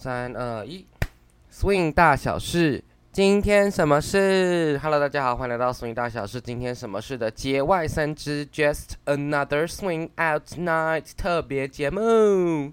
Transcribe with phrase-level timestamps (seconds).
[0.00, 0.86] 三二一
[1.52, 12.72] ，swing 大小事，今天什么事？Hello，大家好，欢迎来到 swing 大小事，今天什么事的节外生枝，Just another swing out night 特别节目。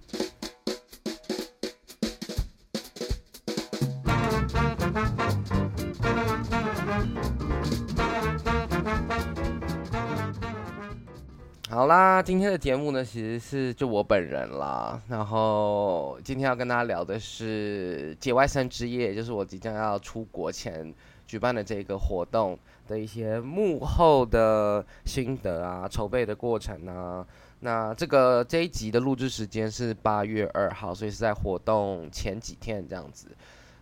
[12.16, 15.02] 那，今天的节目呢，其实是就我本人啦。
[15.10, 20.94] 然后今天要跟大家聊的是节外生枝夜，就是我即将要出国前
[21.28, 22.58] 举办的这个活动
[22.88, 27.28] 的一些幕后的心得啊，筹备的过程啊。
[27.60, 33.28] 那这个这一集的录制时间是八月二号，所以是在活动前几天这样子。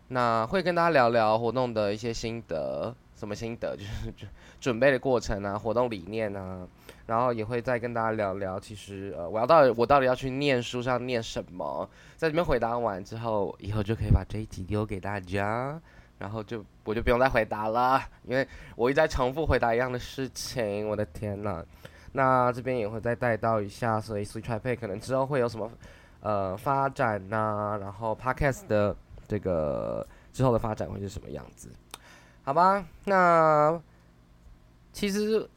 [0.07, 3.77] 那会跟大家聊聊活动的一些心得，什么心得？
[3.77, 4.27] 就是就
[4.63, 6.65] 准备的过程啊，活动理念啊。
[7.05, 15.77] 然后也会再跟大家聊聊，其实呃，我要到底我到底要去念书上念什么，在这边回答完之后，以后就可以把这一集丢给大家，
[16.17, 18.47] 然后就我就不用再回答了，因为
[18.77, 21.61] 我一直在重复回答一样的事情，我的天呐，
[22.13, 25.69] 那这边也会再带到一下，所以 Switch Pay 可能之后会有什么
[26.21, 28.95] 呃发展呐，然后 Podcast 的
[29.27, 31.67] 这个之后的发展会是什么样子？
[32.43, 33.77] 好吧，那
[34.93, 35.49] 其实。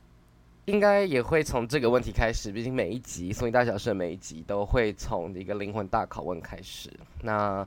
[0.66, 6.90] 应该也会从这个问题开始，毕竟每一集《松影大小事》每一集都会从一个灵魂大拷问开始。
[7.22, 7.64] 那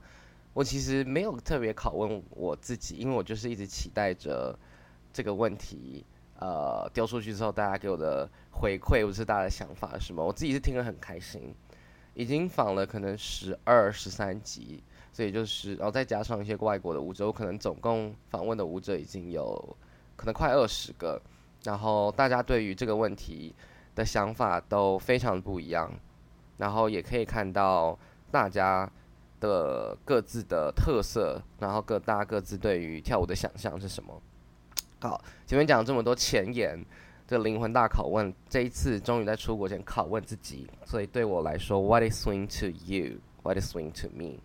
[0.53, 4.53] 我其实没有特别拷问我自己，因为我就是一直期待着
[5.13, 6.05] 这个问题，
[6.39, 10.21] 呃，丢出去之后大家给我的回馈，或是大家的想法是什么。
[10.21, 11.55] 我自己是听了很开心，
[12.15, 19.77] 已经访了可能十二、十三集，所以就是，然后再加上一些外国的舞者，我可能总共访问的舞者已经有
[20.17, 21.17] 可能快二十个。
[21.63, 23.53] 然后大家对于这个问题
[23.93, 25.91] 的想法都非常不一样，
[26.57, 27.99] 然后也可以看到
[28.31, 28.89] 大家
[29.41, 34.21] 的各自的特色，然后各大家各自对于跳舞的想象是什么。
[35.01, 36.81] 好，前面讲了这么多前言，
[37.27, 43.19] 这灵魂大拷问，这一次终于在出国前拷问自己，所以对我来说，What is swing to you?
[43.43, 44.39] What is swing to me?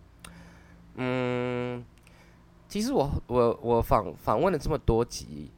[0.95, 1.85] 嗯，
[2.67, 5.49] 其实我我我访访问了这么多集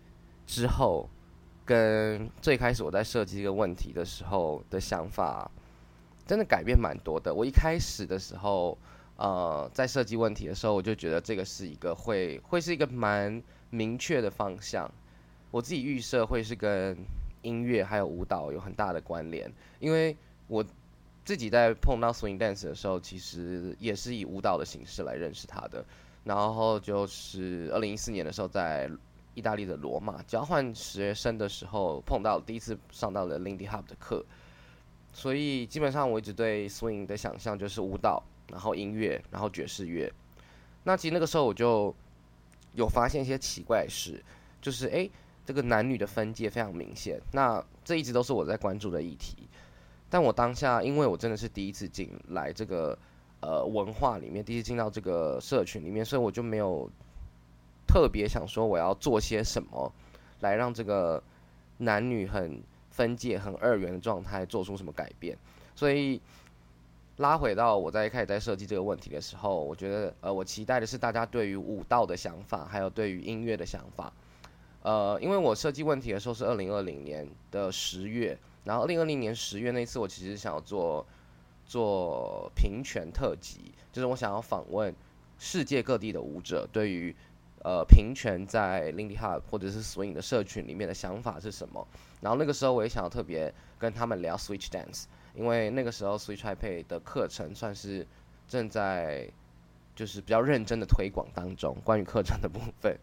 [0.45, 1.09] 之后。
[1.67, 5.51] 跟最开始我在设计这个问题的时候的想法，
[6.25, 7.33] 真的改变蛮多的。
[7.33, 8.78] 我一开始的时候，
[9.17, 14.89] 呃，在设计问题的时候，我就觉得这个是一个会会是一个蛮明确的方向。
[15.51, 16.97] 我自己预设会是跟
[17.41, 19.51] 音乐还有舞蹈有很大的关联，
[19.81, 20.16] 因为
[20.47, 20.66] 我
[21.25, 25.83] 自己在碰到 swing dance 的时候，其实也是以舞蹈的形式来认识它的。
[26.23, 28.89] 然后就是二零一四年的时候在。
[29.38, 34.25] 意大利的罗马交换学生的时候碰到第一次上到了 Lindy Hop 的课，
[35.14, 40.12] 所以基本上我一直对 swing 的想象就是舞蹈，然后音乐，然后爵士乐。
[40.84, 41.94] 那其实那个时候我就
[42.74, 44.20] 有发现一些奇怪的事，
[44.59, 45.08] 就是诶，
[45.46, 47.22] 这个男女的分界非常明显。
[47.31, 49.38] 那这一直都是我在关注的议题，
[50.09, 52.98] 但我当下因为我真的是第一次进来这个
[53.42, 56.90] 呃文化里面，第一次进到这个社群里面，所以我就没有。
[57.88, 59.92] 特别想说我要做些什么，
[60.42, 61.24] 来让这个
[61.78, 62.62] 男女很
[62.92, 65.38] 分界、很二元的状态做出什么改变。
[65.74, 66.22] 所以
[67.18, 74.12] 拉回到我在一开始在设计这个问题的时候，我觉得呃，我期待的是大家对于舞蹈的想法，还有对于音乐的想法。
[74.84, 81.06] 呃，因为我设计问题的时候是二零二零年的十月，然后二零二零年十月那次，我其实想要做
[81.66, 84.94] 做平权特辑，就是我想要访问
[85.40, 87.16] 世界各地的舞者对于。
[87.67, 91.85] 呃，平权在 Lindy Hop 或者是 Swing 的社群里面的想法是什么？
[92.22, 95.03] 然后那个时候我也想要特别跟他们聊 Switch Dance，
[95.35, 98.07] 因为那个时候 Switch iPad 的课程算是
[98.47, 99.29] 正在
[99.97, 102.97] 就是比较认真的推广当中，关于课程的部分。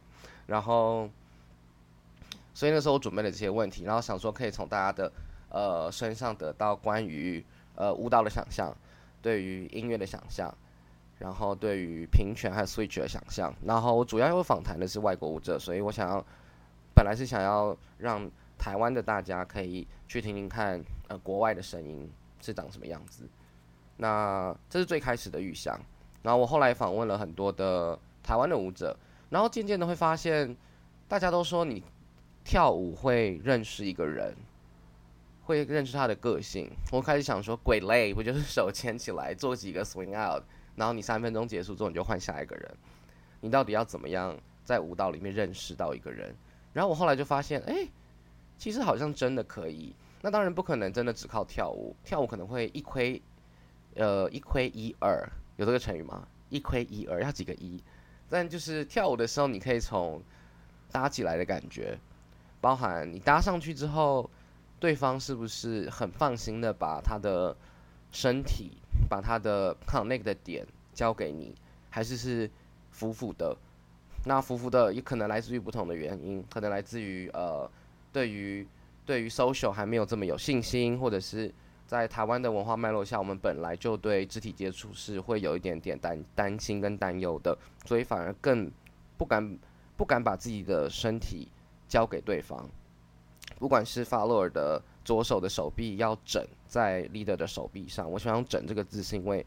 [0.46, 1.10] 然后，
[2.54, 5.12] 所以那时候我准备了这些问题，然后想说可以从大家的
[5.50, 8.74] 呃身上得到关于呃舞蹈的想象，
[9.20, 10.50] 对于音乐的想象。
[11.24, 16.22] 然后对于平权还有 switch 的想象，然后我主要要访谈的是外国舞者，所以我想要
[16.94, 22.12] 本来是想要让台湾的大家可以去听听看，呃，国外的声音
[22.42, 23.26] 是长什么样子。
[23.96, 25.80] 那这是最开始的预想，
[26.22, 28.94] 然后我后来访问了很多的台湾的舞者，
[29.30, 30.54] 然后渐渐的会发现，
[31.08, 31.82] 大家都说你
[32.44, 34.36] 跳舞会认识一个人，
[35.44, 36.70] 会认识他的个性。
[36.92, 40.42] 我开始想说，鬼累不就是手牵起来做几个 swing out？
[40.76, 42.74] 然后你三分钟结束之后，你就换下一个人。
[43.40, 46.34] 你到底要怎么样在舞蹈里面认识到一个人？
[46.72, 47.86] 然后我后来就发现，哎，
[48.58, 49.94] 其实好像真的可以。
[50.22, 53.20] 那当然不可能真的只靠跳舞，跳舞可能会一窥，
[53.94, 56.26] 呃，一窥一二，有这个成语吗？
[56.48, 57.82] 一窥一二，要几个一？
[58.30, 60.22] 但就是跳舞的时候，你可以从
[60.90, 61.98] 搭起来的感觉，
[62.60, 64.28] 包含你搭上去之后，
[64.80, 67.54] 对方是不是很放心的把他的
[68.14, 68.78] 身体、
[69.10, 71.54] 把他的 connect 的点交给你，
[71.90, 72.48] 还是是
[72.90, 73.54] 浮浮的？
[74.24, 77.70] 那浮浮的也可能来自于不同的原因，可能来自于呃，
[78.12, 78.66] 对于
[79.04, 81.52] 对于 social 还没有这么有信心，或者是。
[81.86, 88.72] 在台湾的文化脉络下，我们本来就对肢体接触是会有一点点担担心跟担忧的，所以反而更
[89.18, 89.58] 不敢
[89.94, 91.46] 不敢把自己的身体
[91.86, 92.66] 交给对方。
[93.58, 96.42] 不管是 follower 的左手的手臂要整
[96.74, 99.46] 在 leader 的手臂上，我喜欢用“枕”这个字，是因为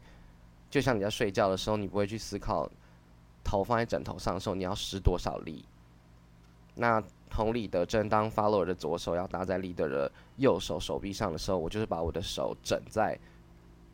[0.70, 2.66] 就像你在睡觉的时候，你不会去思考
[3.44, 5.62] 头放在枕头上的时候你要施多少力。
[6.74, 13.18] 那同理的，正当 follower 的左手要搭在 leader 的右手手臂上的时候，我就是把我的手枕在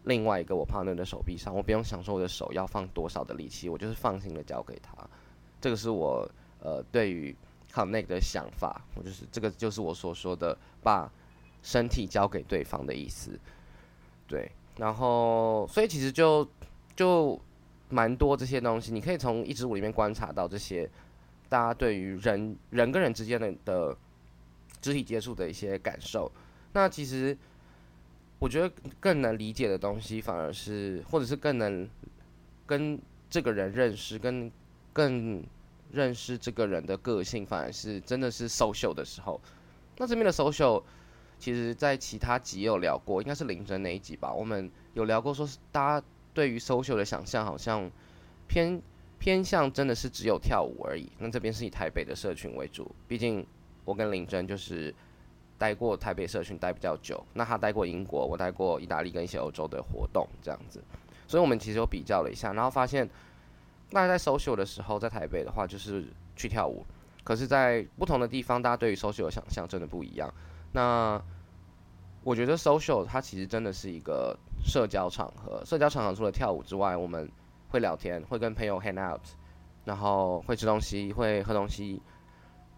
[0.05, 4.95] 另外一个我 partner 的手臂上，我不用想说我的手要放多少的力气，我就是放心的交给他。
[5.61, 6.31] 这个是我
[6.61, 7.35] 呃对于
[7.73, 11.11] connect 的想法，我就是这个就是我所说的把
[11.65, 13.37] 身体交给对方的意思。
[14.29, 16.49] 对，然后所以其实就
[16.95, 17.37] 就
[17.89, 20.89] 蛮多这些东西，你可以从一支舞里面观察到这些。
[21.47, 23.97] 大家对于人人跟人之间的的
[24.81, 26.29] 肢体接触的一些感受，
[26.73, 27.37] 那其实
[28.41, 31.89] 我觉得更能理解的东西，反而是或者是更能
[32.67, 32.99] 跟
[33.31, 34.51] 这个人认识，跟
[34.93, 35.45] 更
[35.93, 39.41] 认识这个人的个性，反而是真的是 social 的时候。
[39.99, 40.83] 那这边的 social，
[41.39, 47.91] 其实在其他集有聊过，应该是林真那一集吧，我们有聊过，说是大家对于 social 的想象好像
[48.49, 48.83] 偏。
[49.17, 51.11] 偏向真的是只有跳舞而已。
[51.17, 53.47] 那这边是以台北的社群为主，毕竟
[53.87, 54.95] 我跟林真就是
[55.57, 57.25] 待过台北社群待比较久。
[57.33, 60.83] 那他待过英国，我待过意大利跟一些欧洲的活动这样子。
[61.27, 63.09] 所以我们其实有比较了一下，然后发现，
[63.89, 66.05] 大家在 social 的时候，在台北的话就是
[66.37, 66.85] 去跳舞，
[67.23, 70.31] 可是，在不同的地方，大家对于 social 的想象真的不一样。
[70.75, 71.19] 那
[72.23, 77.27] 我觉得 social 它其实真的是一个社交场合，社交场合除了跳舞之外，我们。
[77.71, 79.21] 会聊天，会跟朋友 hang out，
[79.85, 82.01] 然后会吃东西，会喝东西。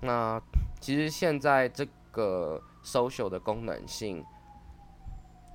[0.00, 0.40] 那
[0.80, 4.24] 其实现在这个 social 的功能性，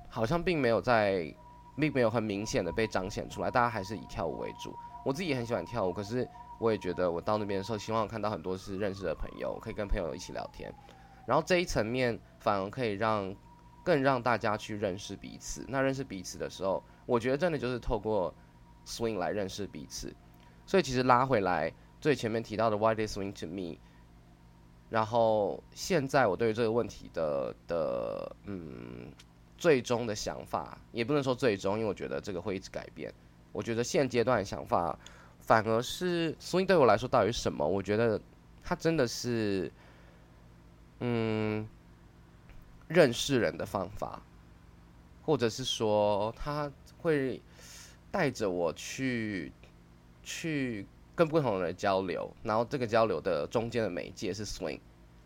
[0.08, 1.34] 好像并没有在，
[1.76, 3.50] 并没有很明显的被彰显出来。
[3.50, 4.72] 大家还是以跳舞为主。
[5.04, 6.28] 我自己也很喜欢跳舞，可是
[6.60, 10.72] 我也觉得我到那边的时候，希望看到很多是认识的朋友，可以跟朋友一起聊天。
[11.26, 13.34] 然后这一层面反而可以让
[13.84, 15.64] 更让大家去认识彼此。
[15.68, 18.34] 那认识彼此的时候，我觉得真的就是透过。
[18.84, 20.12] swing 来认识彼此，
[20.66, 23.78] 所以其实拉回来最前面提到的 Why they swing to me，
[24.90, 29.12] 然后现在我对于这个问题的的嗯
[29.56, 33.14] 最终的想法，也不能说最终，因为我觉得这个会一直改变。
[33.52, 34.98] 我觉得现阶段的想法
[35.38, 37.64] 反而是 swing 对我来说到底是什么？
[37.64, 38.20] 我觉得
[38.64, 39.70] 它真的是
[41.04, 41.68] 嗯
[42.88, 44.22] 认识人的方法，
[45.22, 47.42] 或者是说他会。
[48.12, 49.50] 带着我去，
[50.22, 54.78] 去跟不同的人交流，然后这个交流的中间的媒介是 swing，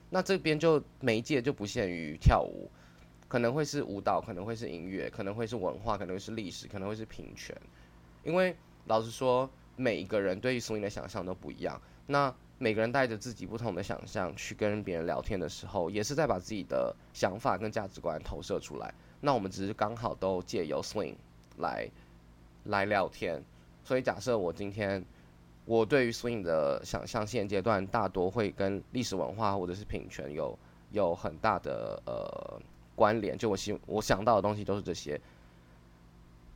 [0.08, 2.70] 那这边就媒介就不限于跳舞，
[3.26, 7.60] 可能会是舞蹈，可能会是音乐，可能会是文化，可能会是历史，可能会是平权。
[8.22, 18.92] 因为老实说，每一个人对于 swing 的想象都不一样，那每个人带着自己不同的想象去跟别人聊天的时候，也是在把自己的想法跟价值观投射出来。
[19.20, 21.14] 那我们只是刚好都借由 swing
[21.58, 21.88] 来。
[22.68, 23.40] 来聊天，
[23.84, 25.00] 所以假设我今天
[25.66, 30.58] 我对于 swing 的想象，现阶段大多会跟历史文化或者是品权有
[30.90, 32.60] 有很大的呃
[32.96, 33.38] 关联。
[33.38, 35.20] 就我希我想到的东西都是这些。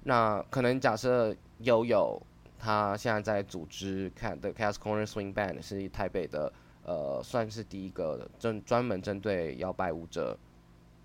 [0.02, 2.20] 那可能假设悠悠
[2.62, 6.52] 他现在在组织看的 Cast Corner Swing Band 是台北的
[6.84, 10.38] 呃算是第一个正专门针对摇摆舞者，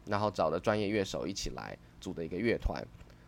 [0.06, 2.86] 然后找的专业乐手一起来组的一个乐团。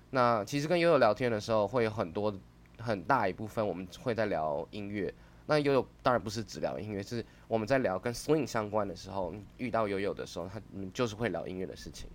[0.09, 2.37] 那其实跟悠悠聊天的时候，会有很多
[2.79, 5.13] 很大一部分我们会在聊音乐。
[5.49, 10.61] 那悠悠当然不是只聊音乐，是我们在聊跟 swing 相关的时候，遇到悠悠的时候，他
[10.93, 12.09] 就是会聊音乐的事情。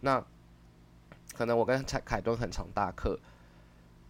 [0.00, 0.20] 那
[1.34, 3.16] 可能我跟凯凯顿很常大课，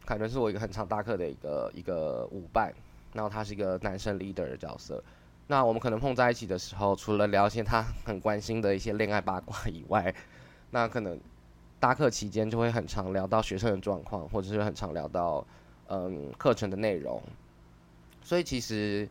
[0.06, 2.73] 凯顿是我一个很常搭课的一个一个舞伴，
[3.12, 5.02] 然后他是一个男生 leader 的角色。
[5.47, 10.14] 那我们可能碰在一起的时候，除了聊一些他很关心的一些恋爱八卦以外，
[10.71, 11.18] 那可能。
[11.80, 15.44] 搭课期间就会很常聊到学生的状况，或者是很常聊到
[15.88, 17.21] 嗯课程的内容，
[18.23, 19.09] 所以其实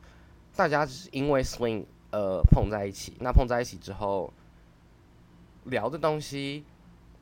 [0.55, 4.31] 大家只是因为 swing 呃碰在一起，那碰在一起之后
[5.65, 6.63] 聊的东西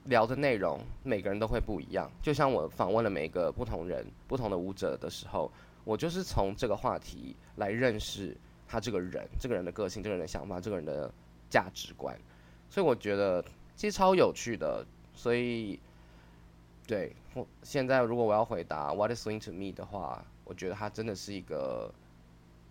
[0.10, 2.12] 聊的内容每个人都会不一样。
[2.22, 5.50] 就像我访问了每个不同人、不同的舞者的时候，
[5.86, 8.36] 我就是从这个话题来认识
[8.68, 11.10] 他这个人、这个人的个性、这个人的想法、这个人的
[11.50, 12.18] 价值观。
[12.70, 13.44] 所以我觉得
[13.76, 14.86] 其实超有趣的。
[15.16, 15.78] 所以，
[16.88, 21.94] 对，我现在如果我要回答 What is swing to me 的话，我觉得它真的是一个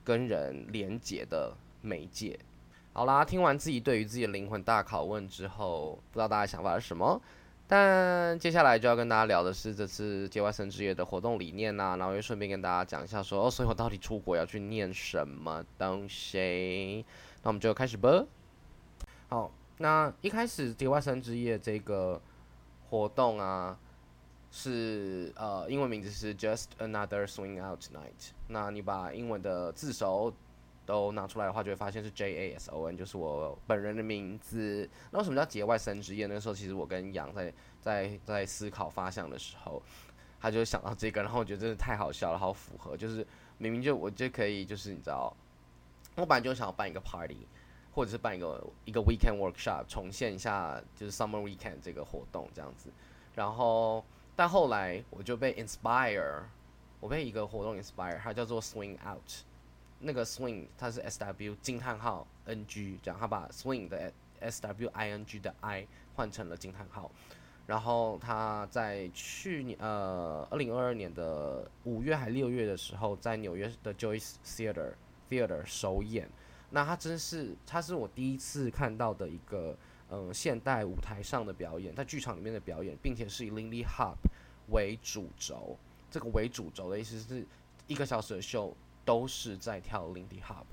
[0.02, 2.38] 跟人连接的媒介。
[2.98, 7.22] 好啦，听完自己对于自己的灵魂大拷问之后，不知道大家想法是什么？
[7.68, 17.04] 但接下来就要跟大家聊的是这次节外生枝夜的活动理念呐，然后又顺便跟大家讲一下说，哦，所以我到底出国要去念什么东西？
[17.44, 18.24] 那我们就开始吧。
[19.28, 22.20] 好，那一开始节外生枝夜这个。
[22.90, 23.78] 活动啊，
[24.50, 28.30] 是呃，英文名字是 Just Another Swing Out Night。
[28.48, 30.32] 那你把英文的字首
[30.88, 34.88] 都拿出来的话，就会发现是 J A S O N，就是我本人的名字。
[35.10, 36.26] 那为什么叫节外生枝叶？
[36.26, 37.52] 那时候其实我跟杨在
[37.82, 39.82] 在在思考发想的时候，
[40.40, 43.26] 他就想到这个，然后我觉得真的太好笑了，好符合，就是
[43.58, 45.36] 明明就我就可以，就是你知道，
[46.16, 47.46] 我本来就想要办一个 party。
[47.90, 52.90] 或者是办一个一个 weekend workshop，重现一下就是 summer weekend 这个活动这样子，
[53.34, 54.04] 然后
[54.36, 56.42] 但后来我就被 inspire，
[57.00, 59.28] 我被一个活动 inspire，它叫做 swing out，
[60.00, 65.54] 那个 swing 它是 S W 惊叹号 N G，这样他把 swing 的 S W I N G 的
[65.60, 67.10] I 换成了惊叹号，
[67.66, 74.92] 然后他在去年呃二零二二年的五月还六月的时候，在纽约的 Joyce Theater
[75.28, 76.28] Theater 首演。
[76.70, 79.74] 那他真是，他是我第一次看到的一个，
[80.10, 84.16] 嗯，现代舞台上的表演，在剧场里面的表演，并且是以 Lindy Hop
[84.68, 85.78] 为主轴。
[86.10, 87.46] 这个为主轴的意思是，
[87.86, 88.76] 一个小时的秀
[89.08, 90.66] 都是在跳 Lindy Hop。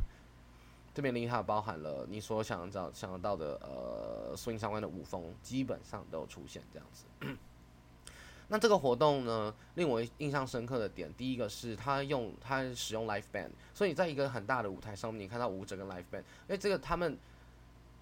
[0.93, 7.05] 这边 Lindy Hop 包含了你所想找想得到的，呃，swing 相关的舞风，基本上都出现这样子。
[8.49, 17.17] 那这个活动呢，令我印象深刻的点，第一个是他用他使用 live band，所以在一个很大的舞台上面，你看到舞者跟 live band，因为这个他们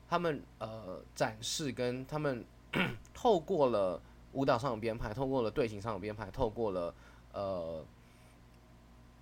[0.10, 2.44] 他们呃展示跟他们
[3.14, 6.94] 透过了舞蹈上的编排，透过了队形上的编排，透过了
[7.34, 7.86] 呃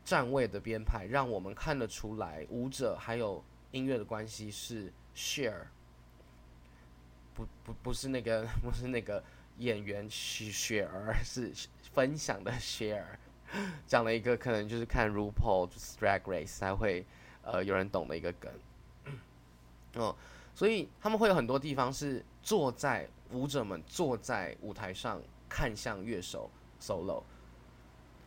[0.04, 5.66] 站位的编排，让我们看得出来舞者还有音乐的关系是 share，
[7.34, 9.24] 不不不是那个不是那个。
[9.58, 11.52] 演员雪雪儿是
[11.94, 13.04] 分享的 share，
[13.86, 17.06] 讲了一个可能就是看 RuPaul Drag Race 才会
[17.44, 18.52] 呃有人懂的一个梗，
[19.96, 20.16] 哦，
[20.56, 27.22] 所以他们会有很多地方是坐在舞者们坐在舞台上看向乐手 solo，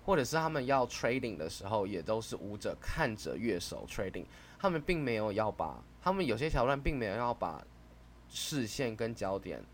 [0.04, 4.26] 或者是他们要 trading 的时候，也都是舞者看着乐手 trading，
[4.58, 7.64] 他们并没有要把他们有些桥段并没有要把
[8.28, 9.64] 视线跟焦点。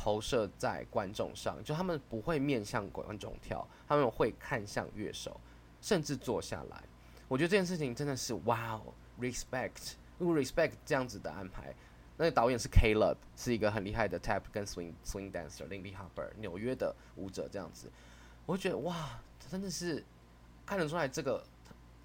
[0.00, 5.40] 投射在观众上，就他们不会面向观众跳，他们会看向乐手，
[5.80, 6.84] 甚至坐下来。
[7.26, 11.74] 我觉得这件事情真的是哇哦，respect，如果 respect 这样子的安排，
[12.16, 17.90] 那个导演是 Caleb，是一个很厉害的 tap 跟 swing swing dancer，Lindy Hopper，纽约的舞者这样子，
[18.46, 20.04] 我就觉得哇，真的是
[20.64, 21.42] 看得出来这个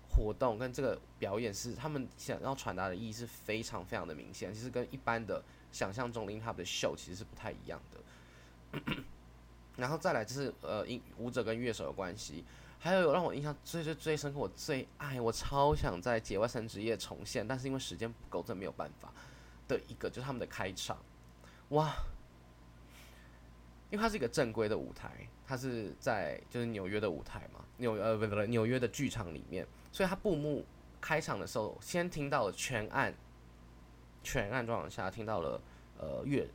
[0.09, 5.43] 活动跟这个表演是他们想要传达的意义是非常非常的明显，其实跟一般的。
[5.73, 8.79] 想象中 Lindy Hop 的秀其实是不太一样的，
[9.75, 12.45] 然后再来就是呃，音舞者跟乐手的关系，
[12.77, 19.11] 还有让我印象最最最深刻，我最爱我超想在节外生枝夜重现，但是因为时间不够，这没有办法
[19.67, 20.95] 的一个就是他们的开场，
[21.69, 21.91] 哇！
[23.93, 25.11] 因为它是一个正规的舞台，
[25.45, 30.65] 它是在就是纽约的舞台嘛，纽呃不不纽约的剧场里面，所以它布幕
[30.99, 33.13] 开场的时候，先听到了全暗。
[34.23, 35.61] 全暗状况下听到了，
[35.99, 36.49] 呃，乐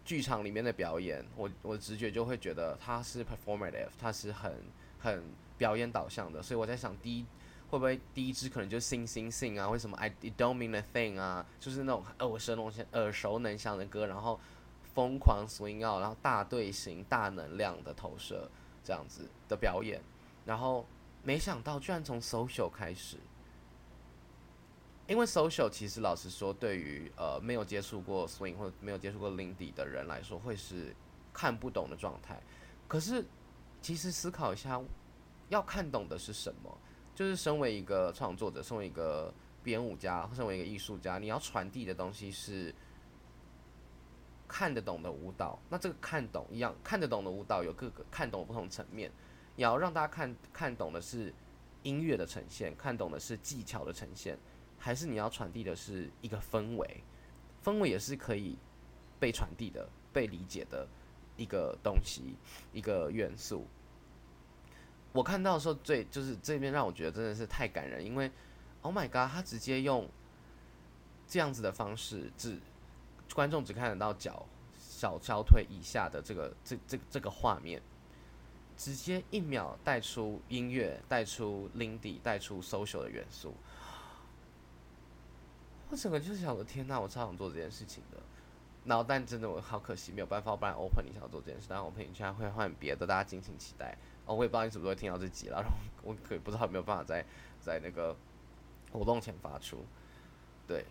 [0.03, 4.62] 剧场里面的表演，我我直觉就会觉得他是 performative，他是很
[5.00, 5.24] 很
[5.58, 6.44] 表演导向的。
[6.44, 7.25] 所以我在想，第一
[7.75, 9.67] 会不会第一支可能就 sing sing sing 啊？
[9.67, 11.46] 为什么 I don't mean a thing 啊？
[11.60, 14.39] 就是那种耳熟能详、耳熟能详的歌，然后
[14.94, 18.50] 疯狂 swing out，然后大队形、大能量的投射
[18.82, 20.01] 这样子的表演。
[20.46, 20.86] 然后
[21.22, 23.17] 没想到，居然从 social 开始，
[25.08, 30.96] 因为 social 其实老实说，对于呃没有接触过 swing 或者没有接触过 lindy 的人来说，会是
[31.34, 32.41] 看不懂的状态。
[32.88, 33.25] 可是
[33.82, 34.82] 其实思考一下，
[35.50, 36.77] 要看懂的是什么？
[37.16, 42.76] 就是身为一个创作者，身为一个编舞家，身为一个艺术家，你要传递的东西是
[44.48, 45.58] 看得懂的舞蹈。
[45.70, 49.10] 那这个看懂一样，看得懂的舞蹈有各个看懂不同层面。
[49.56, 51.34] 你要让大家看看懂的是
[51.84, 54.38] 音乐的呈现，看懂的是技巧的呈现。
[54.78, 57.04] 还是你要传递的是一个氛围，
[57.64, 58.58] 氛围也是可以
[59.20, 60.86] 被传递的、被理解的
[61.38, 62.36] 一个东西、
[62.74, 63.66] 一个元素。
[65.16, 68.30] 我看到的时候，最就是这边让我觉得真的是太感人，因为
[68.82, 70.10] Oh my God，他直接用
[71.26, 72.60] 这样子的方式，只
[73.34, 74.46] 观众只看得到脚
[74.78, 77.82] 小小腿以下的这个这这这个画面，
[78.76, 83.56] 直接一秒带出音乐，带出 Lindy，带出 social 的元素。
[85.90, 88.18] 我整个就是想说，天呐，我超想做这件事情的。
[88.84, 93.98] 然后，但真的我好可惜，没有办法，不然 open 你想要做这件事，但 open 你现在会换别的，大家敬请期待。
[94.25, 97.25] 哦，我也不知道你是不是会听到这集了，然后我可不知道有没有办法在
[97.62, 98.15] 在那个
[98.91, 99.86] 活动前发出。
[100.67, 100.86] 对，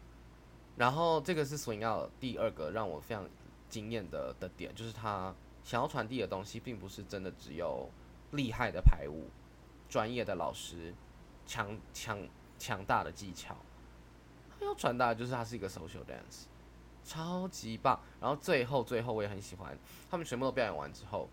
[0.76, 3.28] 然后这个是 swing out 第二个让我非常
[3.68, 7.90] 惊艳的的点，就是他想要传递的东西，并不是真的只有
[8.30, 9.28] 厉害的排舞、
[9.88, 10.94] 专业的老师、
[11.44, 13.56] 强强强大的技巧。
[14.56, 16.44] 他要传达的就是它是一个 social dance，
[17.04, 17.98] 超级棒。
[18.20, 19.76] 然后最后最后我也很喜欢，
[20.08, 21.28] 他们全部都表演完之后，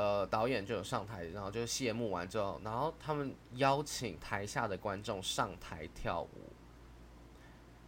[0.00, 6.50] 呃，导演就有上台，然后就谢幕完之后，然后他们邀请台下的观众上台跳舞，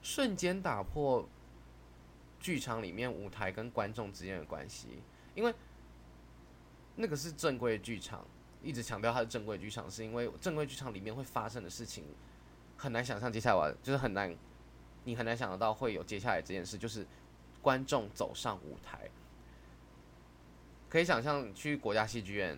[0.02, 1.26] 瞬间打破
[2.38, 5.02] 剧场里面舞台跟观众之间的关系，
[5.34, 5.54] 因为
[6.96, 8.26] 那个是正规剧场，
[8.62, 12.04] 一直强调它是正规剧场，是因为正规剧场里面会发生的事情。
[12.76, 14.36] 很难想象接下来就是很难，
[15.04, 17.06] 你很难想得到会有接下来这件事，就是
[17.62, 19.08] 观众走上舞台。
[20.92, 22.54] 可以想象去国家戏剧院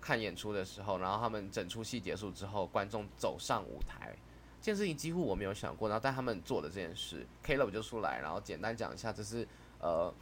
[0.00, 4.14] 看演出的时候，然后他们整出戏结束之后，观众走上舞台，
[4.60, 5.88] 这件事情几乎我没有想过。
[5.88, 9.44] 然后但他们做的这件事，Klo 就出来，然后简单讲一下，这是
[9.80, 10.14] 呃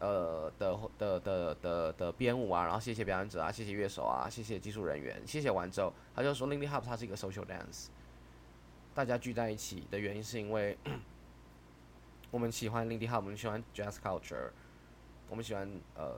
[0.00, 7.86] 呃的的的的的编舞啊，然后谢谢表演者啊，谢谢乐手啊，谢谢技术人员，谢谢完之后，他就说 Lindy Hop 它是一个 social dance。
[8.92, 10.76] 大家聚在一起的原因是因为
[12.32, 14.50] 我们喜欢 Lindy Hop，我们喜欢 Jazz Culture，
[15.28, 16.16] 我们喜欢呃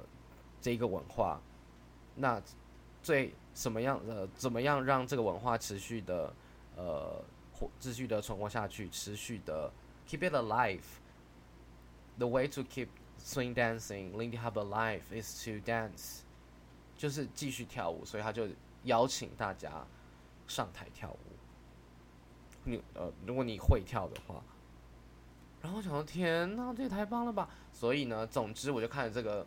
[0.61, 1.41] 这个文化。
[2.15, 2.41] 那
[3.03, 6.33] 最什么样呃怎么样让这个文化持续的
[6.77, 9.71] 呃活持续的存活下去，持续的
[10.09, 12.89] keep it alive？The way to keep
[13.23, 16.21] swing dancing Lindy Hop alive is to dance，
[16.97, 18.05] 就是继续跳舞。
[18.05, 18.49] 所以他就
[18.85, 19.87] 邀请大家
[20.47, 21.19] 上台跳舞。
[22.65, 24.43] 你呃，如果你会跳的话，
[25.63, 27.49] 然后想说，天呐，这也太棒了吧！
[27.73, 29.47] 所以呢，总之我就看了这个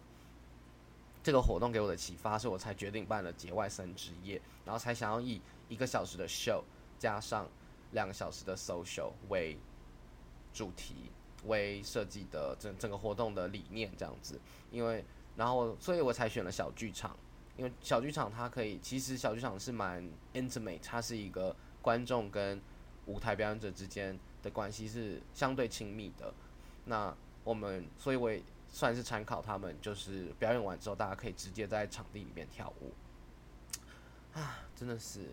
[1.30, 6.63] 这个活动给我的启发，所以我才决定办了节外生枝夜，然后才想要以一个小时的 show
[6.98, 7.48] 加上
[7.92, 9.56] 两个小时的 social 为
[10.52, 10.96] 主题
[11.46, 14.42] 为设计的整整个活动的理念这样子。
[14.72, 17.15] 因为然后，所以我才选了小剧场，
[17.56, 22.60] 因为小剧场它可以，其实小剧场是蛮 intimate，它是一个观众跟
[23.06, 26.34] 舞台表演者之间的关系是相对亲密的，
[26.86, 32.93] 那我们所以我也算是参考他们，就是表演完之后，大家可以直接在场地里面跳舞，
[34.34, 35.29] 啊，真的是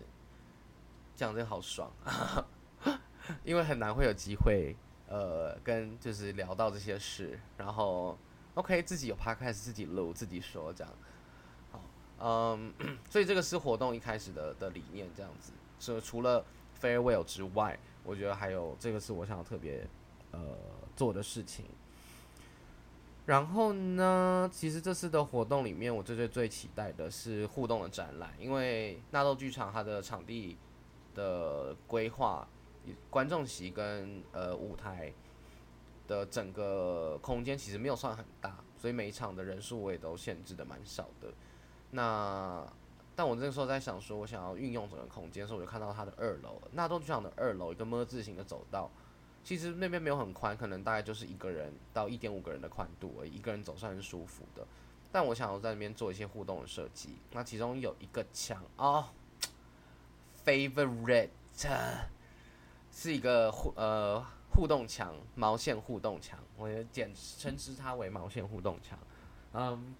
[1.15, 2.45] 讲这个好爽啊，
[3.43, 4.75] 因为很难会有机会，
[5.07, 8.17] 呃，跟就是聊到这些事，然后
[8.55, 10.93] OK 自己有 podcast 自己录自己说这样，
[11.71, 11.81] 好，
[12.19, 12.73] 嗯，
[13.09, 16.45] 所以这个是活动一开始的的理念这样子，所以除了。
[16.79, 19.89] Farewell 之外，我觉得还有这个是我想要特别
[20.29, 20.39] 呃
[20.95, 21.65] 做的事情。
[23.27, 30.57] 然后呢，其实这次的活动里面，我最最最期待的是互动的展览，因为纳豆剧场它的场地
[31.13, 32.47] 的规划、
[33.09, 35.13] 观众席跟呃舞台
[36.07, 41.27] 的整个空间其实没有算很大，所以每一场的人数我也都限制的蛮少的。
[41.91, 42.65] 那
[43.13, 48.89] 但我那个时候在想说，我想要运用整个空间，所以我就看到它的二楼，纳豆剧场的二楼一个么字形的走道，
[49.47, 54.67] 其实那边没有很宽，可能大概就是一个人到一点五个人的宽度，一个人走算是舒服的。
[55.09, 59.05] 但我想要在那边做一些互动的设计，那其中有一个墙哦
[60.43, 61.29] ，favorite
[62.91, 68.99] 是一个互呃互动墙，毛线互动墙，我也简称之它为毛线互动墙。
[69.53, 69.95] 嗯，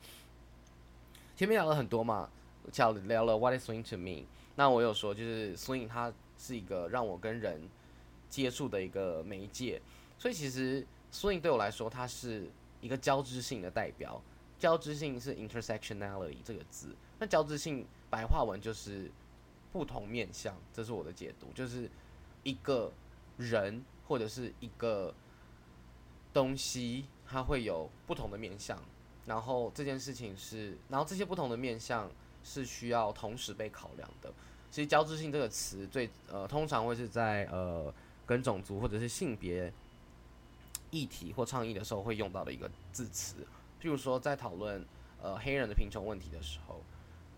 [1.37, 2.29] 前面聊了很多嘛。
[2.75, 4.25] 聊聊了 What is swing to me？
[4.57, 7.61] 那我有说，就是 swing 它是一个让我跟人
[8.29, 9.81] 接触的一个媒介，
[10.17, 12.49] 所以其实 swing 对我来说，它是
[12.81, 14.21] 一个交织性的代表。
[14.59, 19.11] 交织性是 intersectionality 这个字，那交织性白话文就是
[19.71, 21.87] 不同面向，这是我的解读，就是
[22.41, 22.91] 一个
[23.37, 25.13] 人或者是一个
[26.33, 28.81] 东西，它会有不同的面向，
[29.27, 32.09] 然后这件事情是，然后这些不同的面向
[32.43, 34.33] 是需要同时被考量的。
[34.71, 37.93] 其实交织性这个词最呃，通常会是在呃
[38.27, 39.73] 跟种族或者是性别
[40.91, 43.37] 议题或倡议的时候会用到的一个字词。
[43.81, 44.85] 譬如说，在讨论
[45.21, 46.81] 呃黑人的贫穷问题的时候，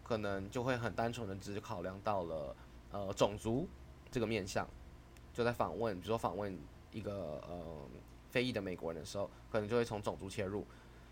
[0.04, 2.56] 可能就会很单纯的只考量到了
[2.92, 3.68] 呃种族
[4.12, 4.68] 这个面向，
[5.34, 6.58] 就在访问，比如说访问
[6.92, 7.88] 一个呃
[8.32, 10.66] 非裔的美国人的时候，可能就会从种族切入。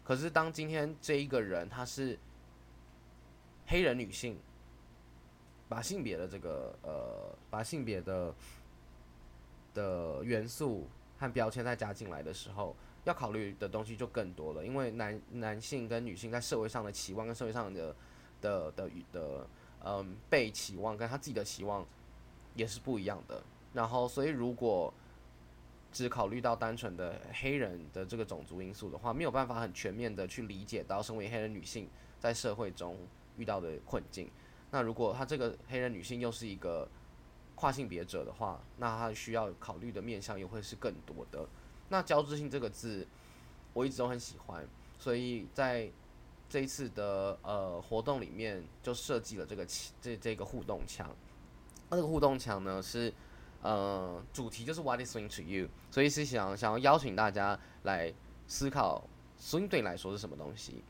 [0.04, 2.18] 可是当今天这一个人他是
[3.68, 4.40] 黑人女性，
[5.68, 8.34] 把性别的这个呃把性别的
[9.78, 10.88] 的元素
[11.20, 12.76] 和标签再加进来的时候。
[13.06, 17.96] 要考虑的东西就更多了，因为男男性跟女性在社会上的期望跟社会上的
[18.42, 19.48] 的的的
[19.82, 21.86] 嗯被期望跟他自己的期望
[22.54, 23.42] 也是不一样的。
[23.72, 24.94] 然后，所以如果
[25.90, 31.88] 只考虑到单纯的黑人的这个种族因素的话，没有办法很全面的去理解到身为黑人女性
[32.20, 32.98] 在社会中
[33.38, 34.30] 遇到的困境。
[34.72, 36.86] 那如果她这个黑人女性又是一个
[37.58, 41.44] 跨性别者的话，那他需要考虑的面向又会是更多的。
[41.90, 43.06] 那交织性这个字，
[43.74, 44.64] 我一直都很喜欢，
[45.00, 45.90] 所以在
[46.48, 49.66] 这一次的呃活动里面就设计了这个
[50.00, 51.10] 这这个互动墙。
[51.90, 53.12] 那这个互动墙呢是
[53.64, 55.68] 呃主题就是 What is swing to you？
[55.90, 58.14] 所以是想想要邀请大家来
[58.48, 59.04] 思考
[59.42, 60.84] swing 对你来说是什么东西。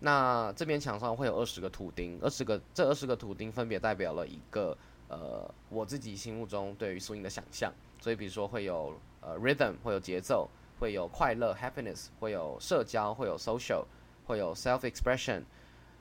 [0.00, 4.76] 那这边墙上会有二十个图钉，二十个这二十个图钉分别代表了一个
[5.10, 7.70] 呃我自己心目中对于 swing 的想象。
[8.00, 8.98] 所以比如说会有。
[9.22, 13.84] 呃，rhythm 会有节奏，会有快乐 happiness，会有社交，会有 social，
[14.24, 15.42] 会有 self expression，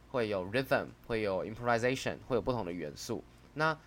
[0.10, 3.22] 会有 rhythm，会有 improvisation，会有不同的元素。
[3.56, 3.78] 那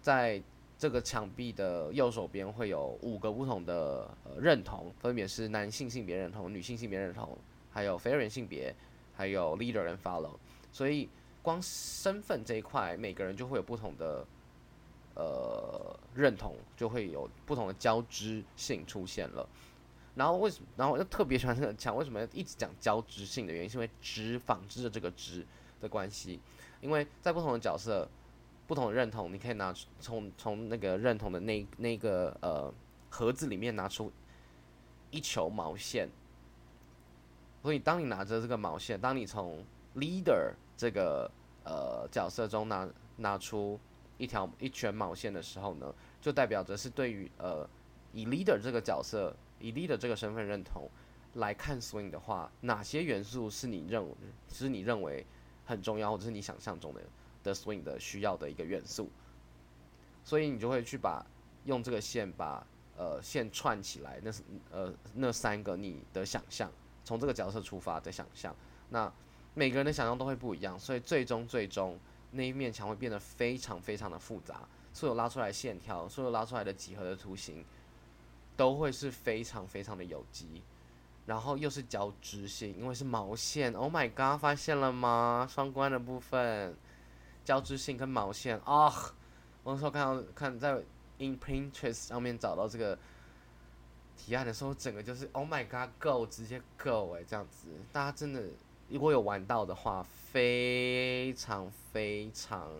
[0.00, 0.40] 在
[0.78, 7.36] 这个墙壁的右手边会有五个不同的呃认同，分别是男性性别认同、女性性别认同，
[7.72, 8.72] 还有非二元性别，
[9.16, 10.36] 还有 leader 跟 follow。
[10.70, 11.08] 所以
[11.42, 14.24] 光身份这一块，每个人就会有不同的。
[15.14, 19.46] 呃，认同就会有不同的交织性出现了。
[20.14, 20.68] 然后为什么？
[20.76, 25.46] 然后我就特别喜欢这个讲为什么一直讲交织性的原因，是因为织纺织的这个织
[25.80, 26.40] 的关系。
[26.80, 28.08] 因为在不同的角色、
[28.66, 32.72] 不同的认同，你可以拿出从从那个认同的那那个呃
[33.10, 34.10] 盒子里面拿出
[35.10, 36.08] 一球毛线。
[37.62, 39.64] 所以当你拿着这个毛线，当你从
[39.96, 41.30] leader 这个
[41.64, 43.78] 呃角色中拿拿出。
[44.22, 47.68] 一条一圈毛线的时候呢，就代表着是对于呃
[48.12, 50.88] 以 leader 这个角色，以 leader 这个身份认同
[51.34, 54.14] 来看 swing 的话，哪些元素是你认为
[54.48, 55.26] 是你认为
[55.64, 57.00] 很重要，或者是你想象中的
[57.42, 59.10] 的 swing 的需要的一个元素，
[60.22, 61.26] 所以你就会去把
[61.64, 62.64] 用这个线把
[62.96, 66.70] 呃线串起来，那是呃那三个你的想象，
[67.02, 68.54] 从这个角色出发的想象，
[68.90, 69.12] 那
[69.54, 71.98] 每个人的想象都会不一样，所以最终最终。
[72.32, 77.64] 那一面墙会变得非常非常的复杂，所有拉出来线条，所有拉出来的几何的图形，
[78.56, 80.62] 都会是非常非常的有机，
[81.26, 83.72] 然后又是交织性，因为是毛线。
[83.74, 85.46] Oh my god，发现了吗？
[85.50, 86.74] 双关的部分，
[87.44, 88.92] 交织性跟毛线啊！
[89.62, 90.82] 我那时候看到看在
[91.18, 92.98] In Pinterest 上面找到这个
[94.16, 98.42] 提案的时候，整个就是 Oh my god，Go，直接 Go 哎，这样子，大家真的。
[98.88, 102.70] 如果有玩到的话，非常非常，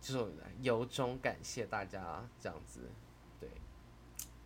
[0.00, 2.80] 就是由衷感谢大家这样子。
[3.38, 3.48] 对，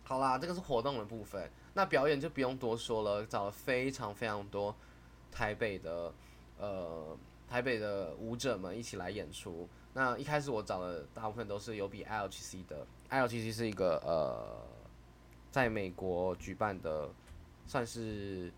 [0.03, 1.49] 好啦，这个是活动的部分。
[1.73, 4.75] 那表演就不用多说了，找了非常非常多
[5.31, 6.13] 台北的
[6.57, 9.67] 呃台北的舞者们一起来演出。
[9.93, 14.61] 那一开始我找的大部分都是有比 LHC 的，LHC 是一个呃
[15.49, 17.09] 在美国举办的，
[17.65, 18.51] 算是。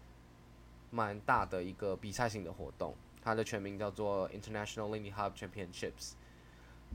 [0.95, 6.13] 蛮大的一个比赛性的活动，它的全名叫做 International Lindy Hop Championships。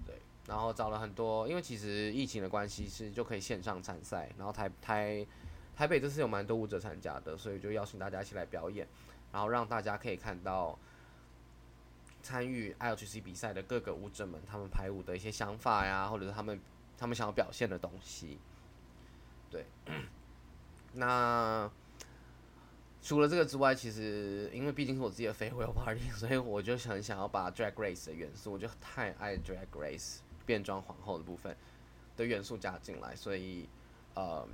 [0.07, 5.27] 对，然后找了很多，因为其实疫情的关系是就可以线上参赛，然后台台
[5.75, 8.87] 台北这次有蛮多舞者参加的，所以就邀请大家一起来表演，
[9.33, 10.79] 然后让大家可以看到
[12.23, 16.61] 参与 ILC 比赛的各个舞者们他们排舞的一些想法呀，或者是他们
[16.99, 18.39] 他们想要表现的东西。
[19.51, 19.65] 对，
[20.93, 21.71] 那。
[23.01, 31.57] 除了这个之外，其实因为毕竟是我自己的 farewell party，所以我就很想要把 drag race 的元素，我就太爱 drag race 变装皇后的部分，
[32.17, 33.69] 的元素加进来，所以
[34.15, 34.47] 呃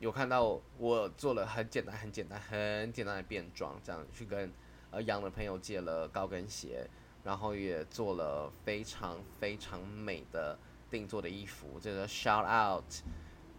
[0.00, 4.52] 有看到我做了很简单、很简单、很简单的变装，这样去跟
[4.90, 6.86] 呃杨的朋友借了高跟鞋，
[7.24, 10.58] 然后也做了非常非常美的
[10.90, 12.84] 定做的衣服，这个 shout out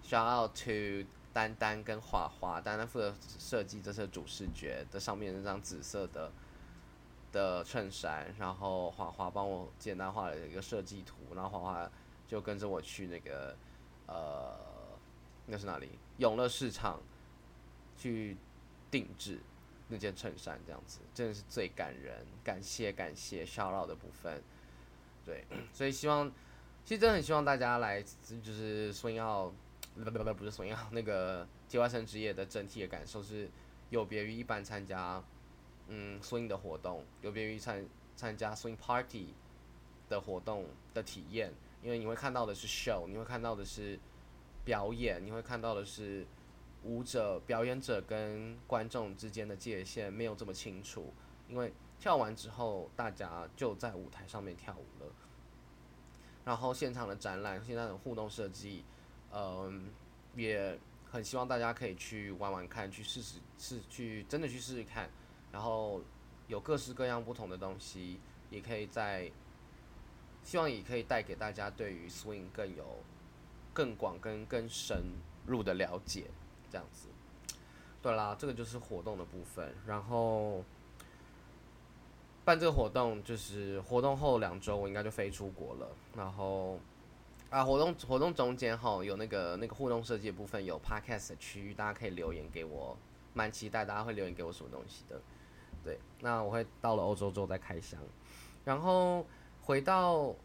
[0.04, 6.32] shout out to 丹丹跟华华，丹丹负责设计这次主视觉的上面那张紫色的
[7.32, 11.91] 的衬衫，然后华华帮我简单画了一个设计图，然后华华
[12.28, 13.56] 就跟着我去那个
[14.08, 14.58] 呃
[15.45, 17.00] 那是哪里永乐市场
[17.95, 18.36] 去
[18.89, 19.39] 定制
[19.89, 24.41] 那件衬衫，这样子真的是最感人，感谢感谢 shout out 的部分，
[25.23, 26.32] 对， 所以希望
[26.84, 29.54] 其实真的很希望大家来就是说要。
[29.98, 33.50] 不不不，不是索样，那个节外生之夜的整体的感受是
[33.90, 35.24] 有别于一般参加
[35.88, 39.34] 嗯 swing 的活动，有别于参参加 swing party
[40.08, 44.00] 的活动的体验，因为你会看到的是 show，你会看到的是
[44.64, 46.26] 表演，你会看到的是
[46.84, 51.12] 舞者表演者跟观众之间的界限没有这么清楚，
[51.50, 55.12] 因为跳完之后大家就在舞台上面跳舞了，
[56.46, 58.86] 然后现场的展览，现在的互动设计。
[59.34, 59.90] 嗯，
[60.36, 60.80] 也
[61.12, 65.10] 很希望大家可以去玩玩看，去试试试，去真的去试试看。
[65.52, 66.02] 然后
[66.48, 69.32] 有各式各样不同的东西，也可以在
[70.44, 72.84] 希望也可以带给大家对于 swing 更有
[73.74, 75.04] 更广跟更深
[75.46, 76.26] 入的了解，
[76.70, 77.10] 这样子。
[78.02, 79.74] 对啦，这个就是活动的部分。
[79.86, 80.63] 然后
[82.46, 85.88] 办这个活动，就是活动后两周我应该就飞出国了。
[86.16, 86.80] 然后。
[87.50, 92.98] 啊，活动活动中间哈有那个那个互动设计的部分，有 podcast 的区域，大家可以留言给我，
[93.34, 95.22] 蛮期待大家会留言给我什么东西的。
[95.82, 98.02] 对，那我会到了欧洲之后再开箱，
[98.66, 99.26] 然后
[99.62, 100.36] 回到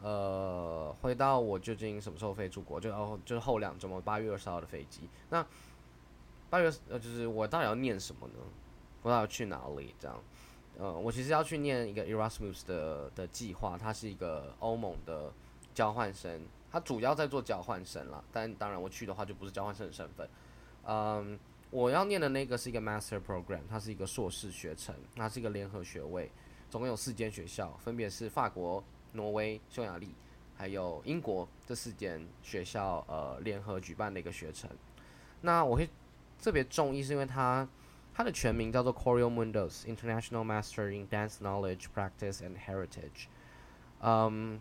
[0.00, 5.08] 呃回到我究竟什么时候飞出国，就哦就是后两周嘛，八月二十号的飞机。
[5.30, 5.46] 那
[6.50, 8.34] 八月呃就是我到底要念什么呢？
[9.02, 9.94] 我到底要去哪里？
[10.00, 10.20] 这样，
[10.76, 15.32] 呃，我其实要去念一个 Erasmus 的的计划，它是一个欧盟的。
[15.74, 20.28] 交换生，他主要在做交换生了，但当然我去的话就不是交换生的身份。
[20.84, 21.38] 嗯，
[21.70, 26.30] 我要念的那个是一个 master program，它是一个硕士学程，它是一个联合学位，
[26.68, 28.82] 总共有四间学校，分别是法国、
[29.12, 30.14] 挪威、匈牙利，
[30.56, 34.70] 还有英国这四间学校呃联合举办的一个学程。
[35.42, 35.88] 那我会
[36.42, 37.68] 特别中意，是因为它
[38.14, 43.26] 它的全名叫做 Corio Mundos International Master in Dance Knowledge, Practice and Heritage。
[44.00, 44.60] 嗯。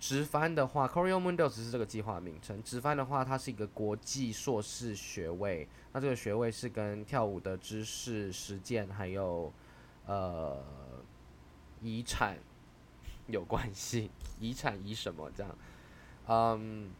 [0.00, 2.60] 直翻的话，Corio Mundo 只是这个计划名称。
[2.62, 5.68] 直翻的话，它是一个国际硕士学位。
[5.92, 9.52] 那这个学位是跟跳舞的知识、实践还有
[10.06, 10.58] 呃
[11.82, 12.38] 遗产
[13.26, 14.10] 有关系。
[14.40, 15.58] 遗产遗什么这样？
[16.28, 16.90] 嗯，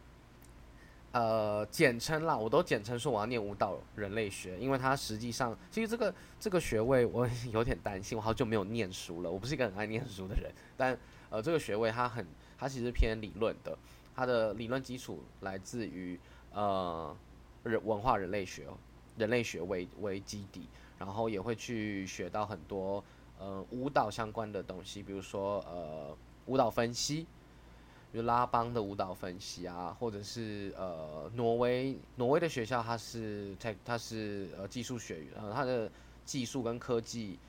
[1.11, 9.31] 呃，简称啦，我都简称说我要念舞蹈人类学，因为它实际上其实这个这个学位我 有点担心，我好久没有念书了。
[9.31, 10.95] 我不是一个很爱念书的人，但
[11.31, 12.23] 呃，这个学位它很。
[12.61, 13.75] 它其实偏理论的，
[14.13, 16.19] 它的理论基础来自于
[16.51, 17.17] 呃
[17.63, 18.67] 人文化人类学，
[19.17, 20.69] 人类学为为基底，
[20.99, 23.03] 然后也会去学到很多
[23.39, 27.25] 呃舞蹈相关的东西，比如说呃舞蹈分析，
[28.11, 35.91] 比如拉邦的舞蹈分析啊，或者是呃挪威挪威的学校它是它它是呃技术学院，呃它的
[36.25, 37.39] 技术跟科技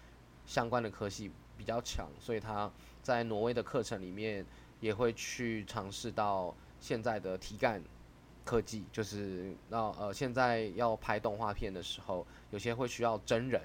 [0.47, 2.73] 相关的科系比较强，所以它
[3.03, 4.47] 在挪威的课程里面。
[4.83, 7.81] 也会去尝试到现在的体感
[8.45, 13.63] 科技，就是那呃，现在要拍动画片的时候，有些会需要真人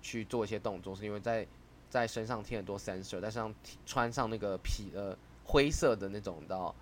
[0.00, 1.46] 去做一些动作，是因为在
[1.90, 6.74] 在身上贴很多 sensor，在身上穿上那个皮呃灰色的那种的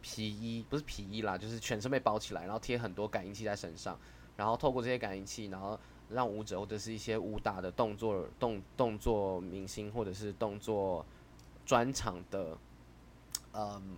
[0.00, 3.98] 皮衣，不是皮衣啦，就是全身被包起来，然后贴很多感应器在身上，
[4.38, 5.78] 然后透过这些感应器，然后
[6.08, 11.04] 让舞者或者是一些武打的动作动动作明星或者是动作
[11.66, 12.56] 专场的。
[13.52, 13.96] 嗯，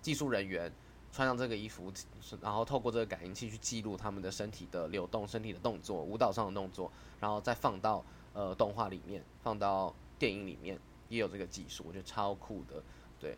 [0.00, 0.72] 技术人员
[1.10, 1.92] 穿上这个衣服，
[2.40, 12.82] 然后透过这个感应器去记录他们的身体的流动、身体的动作、舞蹈上的动作，然后再放到呃动画里面，放到电影里面，也有这个技术，我觉得超酷的。
[13.18, 13.36] 对，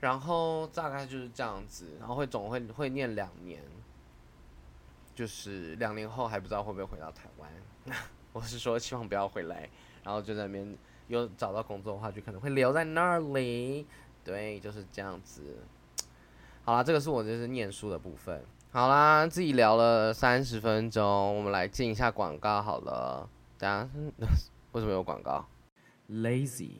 [0.00, 3.62] 然后大概就是这样子，然后会总会会念两年，
[5.14, 7.50] 就是两年后还不知道会不会回到台湾。
[8.34, 9.68] 我是说希望不要回来，
[10.04, 10.76] 然后就在那边
[11.08, 13.86] 有找到工作的话，就可能会留在那里。
[14.28, 15.56] 对，就是这样子。
[16.62, 18.44] 好啦，这个是我就是念书的部分。
[18.70, 23.26] 好啦，自己聊了三十分钟，我们来进一下广告好了。
[23.56, 23.88] 等下，
[24.72, 25.46] 为什么有广告
[26.10, 26.72] ？Lazy,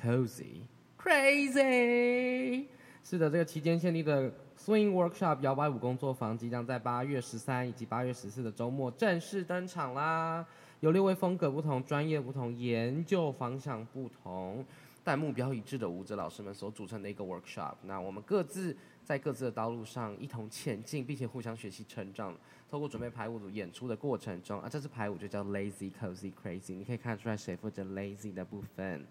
[0.00, 0.62] cozy,
[0.98, 2.68] crazy。
[3.04, 10.46] 是的，这个期间限定的 Swing Workshop 摇摆舞工作坊即将在八月十三以及八月十四的周末正式登场啦！
[10.80, 14.64] 有六位风格不同、专业不同、研究方向不同，
[15.04, 17.74] 但目标一致的舞者老师们所组成的一个 workshop。
[17.82, 22.34] 那我们各自在各自的道路上一同前进，并且互相学习成长。
[22.70, 29.06] 透过准备排舞组演出的过程中啊，这次排舞就叫 Lazy Cozy Crazy，你可以看出来谁负责 Lazy 的部分。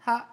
[0.00, 0.28] 哈。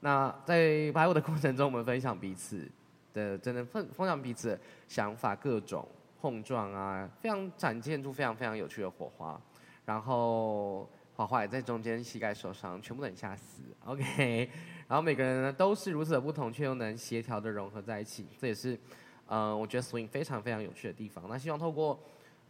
[0.00, 2.70] 那在排舞的过程中，我们分享彼此
[3.12, 5.86] 的，真的分分享彼此想法，各种
[6.20, 9.40] 碰撞啊，非常展现出非常非常有趣的火花。
[9.84, 13.62] 然后花花也在中间膝盖受伤，全部都很吓死。
[13.86, 14.50] OK，
[14.86, 18.78] 然后每个人呢都是如此的不同，却又能协调的融合在一起，这也是
[19.26, 21.24] 呃我觉得 swing 非常非常有趣的地方。
[21.28, 21.98] 那希望透过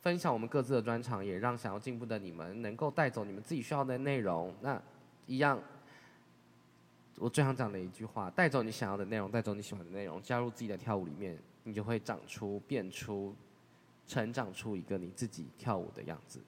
[0.02, 4.52] 分享我们各自的专长，也让想要进步的你们能够带走你们自己需要的内容。
[4.60, 4.82] 那
[5.26, 5.62] 一样。
[7.18, 13.34] 我最想讲的一句话：带走你想要的内容，带走你喜欢的内容，加入自己的跳舞里面，你就会长出、变出、
[14.06, 16.38] 成长出一个你自己跳舞的样子。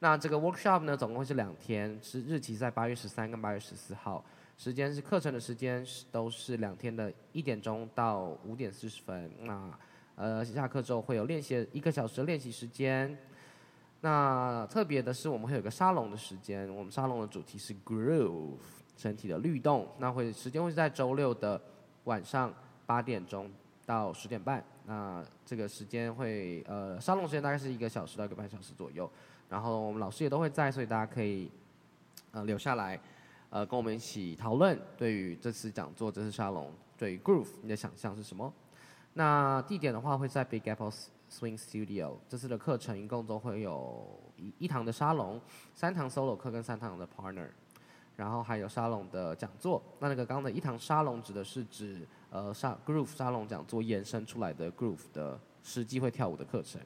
[0.00, 4.24] 那这个 workshop 呢，总共是两天，是日期在八月十三跟八月十四号，
[4.56, 9.30] 时间是课程的时间是都是两天的一点钟到五点四十分。
[9.40, 9.70] 那
[10.16, 13.16] 呃下课之后会有练习一个小时的练习时间。
[14.00, 18.56] 那特别的是，我们会有个沙龙的时间，我们沙龙的主题是 groove。
[18.96, 21.58] 身体的律动，那会时间会是在周六的
[22.04, 22.52] 晚上
[22.84, 23.50] 八点钟
[23.86, 24.62] 到十点半。
[24.84, 29.10] 那这个时间会呃沙龙时间大概是一个小时到一个半小时左右。
[29.50, 31.50] 然后我们老师也都会在，所以大家可以
[32.30, 32.98] 呃留下来
[33.50, 34.80] 呃跟我们一起讨论。
[34.96, 38.50] 对于这次讲座、这次沙龙，对于 groove 你的想象是什么？
[39.14, 40.92] 那地点的话会在 Big Apple
[41.28, 42.14] Swing Studio。
[42.28, 45.40] 这次的课程一共都会有一一堂的沙龙，
[45.74, 47.48] 三堂 solo 课跟三堂的 partner。
[48.16, 56.78] 然后还有沙龙的讲座，那那个刚刚的一堂沙龙指的是指呃沙 groove 沙龙讲座延伸出来的 groove 的实际会跳舞的课程。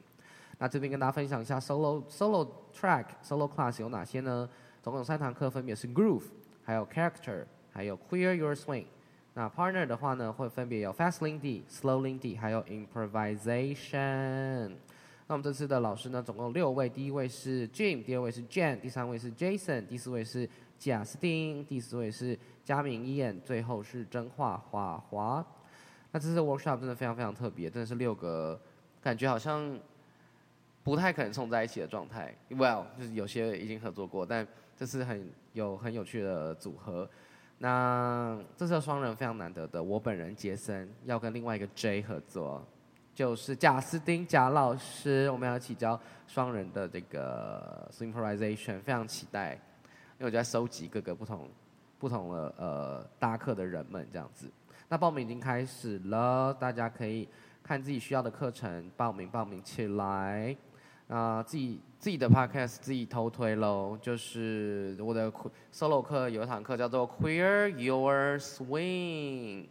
[0.59, 4.49] 那这边跟大家分享一下 solo solo track solo class 有哪些呢？
[4.83, 6.25] 总共有三堂课，分别是 groove，
[6.63, 8.85] 还有 character，还有 queer your swing。
[9.35, 14.73] 那 partner 的话呢，会分别有 fast lindy，slow lindy，还有 improvisation。
[15.27, 20.49] 那我们这次的老师呢，总共六位，第一位是 Jim，第二位是 Jane，第三位是 Jason，第四位是。
[20.77, 25.43] 贾斯汀，第四位是佳明伊燕，最后是真话华华。
[26.11, 28.61] 那这次 workshop 真的非常非常特别，真的是六个
[29.01, 29.79] 感觉好像
[30.85, 32.33] 不太可能冲在一起的状态。
[32.51, 37.09] Well，就是有些已经合作过，但这次很有很有趣的组合。
[37.59, 42.63] 那这次双人非常难得的，我本人杰森要跟另外一个 J 合作，
[43.15, 49.55] 就是贾斯汀贾老师，我们要一起教双人的这个 improvisation，非常期待。
[50.19, 51.49] 因为我就在收集各个不同、
[51.99, 54.51] 不同的呃搭课的人们这样子。
[54.89, 57.27] 那报名已经开始了，大家可以
[57.63, 60.55] 看自己需要的课程报名报名起来。
[61.09, 65.33] 啊，自己自己的 podcast 自己偷推喽，就是我的
[65.73, 69.67] solo 课有一堂课叫做 Queer Your Swing。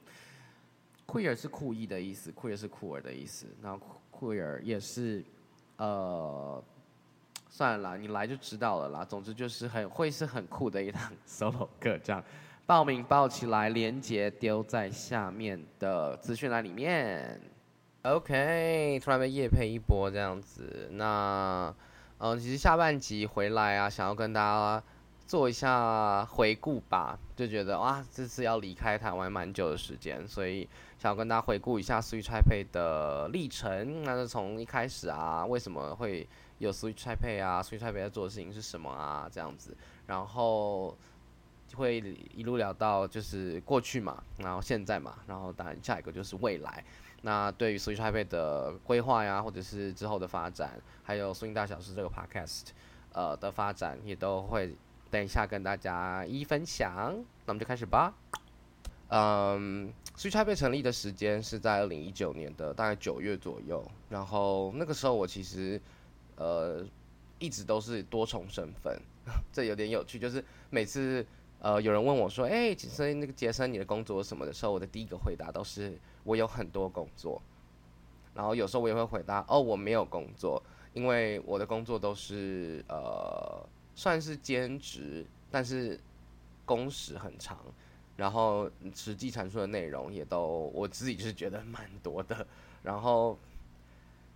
[1.08, 3.80] Queer 是酷意的意思，Queer 是酷儿的意思，然后
[4.12, 5.24] Queer 也是
[5.78, 6.64] 呃。
[7.50, 9.06] 算了，你来就知道了啦。
[9.06, 12.24] 总之就是很会是很酷的一堂 solo 课，这样
[12.66, 17.40] 报名报起来，链接丢在下面的资讯栏里面。
[18.04, 20.90] OK，突然被夜配一波这样子。
[20.92, 21.74] 那
[22.18, 24.84] 嗯，其实下半集回来啊，想要跟大家
[25.26, 30.68] 做一下回顾吧，就觉得哇，这次要离开台湾蛮久的时间，所以
[31.00, 34.04] 想要跟大家回顾一下 Switch p a 的历程。
[34.04, 36.28] 那是从一开始啊，为什么会？
[36.60, 39.30] 有 Switch p a 啊，Switch p a 在做的事情是什么啊？
[39.32, 39.76] 这样子，
[40.08, 40.96] 然后
[41.76, 41.98] 会
[42.34, 46.84] 一路聊到就是过去嘛，然后现在嘛，然后当然下一个就是未来。
[47.24, 52.68] 那对于 Switch Taipei 的规划呀，或者是之后的发展，还有 Swing 大小事这个 Podcast
[53.12, 54.76] 呃的发展，也都会
[55.10, 57.16] 等一下跟大家一一分享。
[57.46, 58.14] 那我们就开始吧。
[59.08, 65.82] 嗯，Switch Taipei 成立的时间是在二零一九年的大概九月左右，然后那个时候我其实。
[66.36, 66.84] 呃，
[67.38, 69.00] 一直都是多重身份，
[69.54, 70.18] 这有点有趣。
[70.18, 71.24] 就是每次
[71.64, 77.42] 呃有人问我说：“哎，杰森，那个杰森，你的工作什么的时候？”我的第一个回答都是我有很多工作。
[78.36, 80.62] 然后有时候我也会回答：“哦，我没有工作，
[80.94, 85.98] 因为我的工作都是呃算是兼职，但是
[86.66, 87.58] 工时很长，
[88.18, 92.46] 然后实际产出的内容也都我自己是觉得蛮多的。”
[92.84, 93.40] 然后。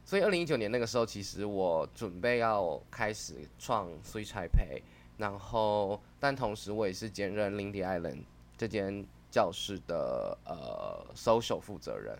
[0.06, 4.82] 所以二零一九年那个时候，其实我准备要开始创 Switch Taipei，
[5.18, 8.24] 然后但同时我也是兼任 Lindy Island
[8.58, 12.18] 这间教室的呃 social 负责人。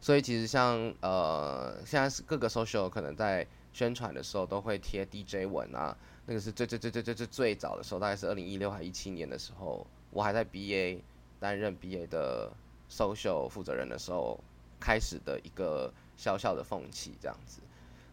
[0.00, 11.00] 所以其实像呃现在是各个 social 可能在宣传的时候都会贴 DJ 文啊，那个是最最最最最最最早的时候，大概是二零一六还一七年的时候，我还在 BA
[11.38, 12.50] 担任 BA 的
[12.90, 14.38] social 负责人的时候
[14.80, 17.60] 开始的一个小小的风气这样子。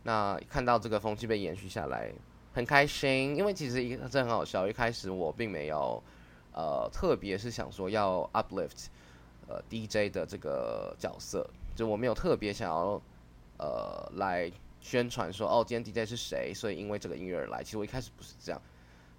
[0.03, 2.11] 那看到这个风气被延续下来，
[2.53, 6.01] 很开心，因为其实一个真的很好笑，一开始我并没有
[6.53, 8.85] 呃特别是想说要 uplift
[9.47, 11.49] 呃 DJ 的这个角色。
[11.75, 13.01] 就我没有特别想要，
[13.57, 17.63] 呃，来宣传说哦，今天 DJ 是谁，所以因为这个音乐而来。
[17.63, 18.61] 其实我一开始不是这样，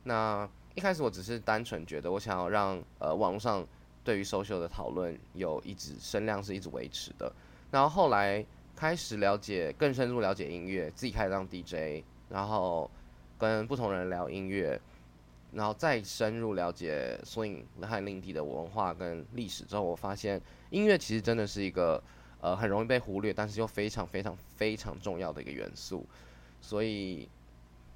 [0.05, 3.66] 那一开始我只是单纯觉得我想要让呃网络上
[4.05, 7.32] 对于 social 的讨论有一直声量是一直维持的。
[7.72, 12.89] 然后后来开始了解更深入了解音乐，自己开始当 DJ，然后
[13.45, 14.80] 跟不同人聊音乐，
[15.53, 20.40] 然后再深入了解 swing 和另地的文化跟历史之后，我发现
[20.70, 22.03] 音乐其实真的是一个。
[22.40, 26.05] 呃，很容易被忽略，但是又非常非常非常重要的一个元素，
[26.61, 27.26] 所以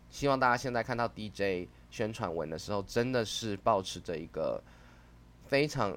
[0.09, 4.59] 希望大家现在看到 DJ 宣传文的时候，真的是保持着一个
[5.49, 5.93] 非常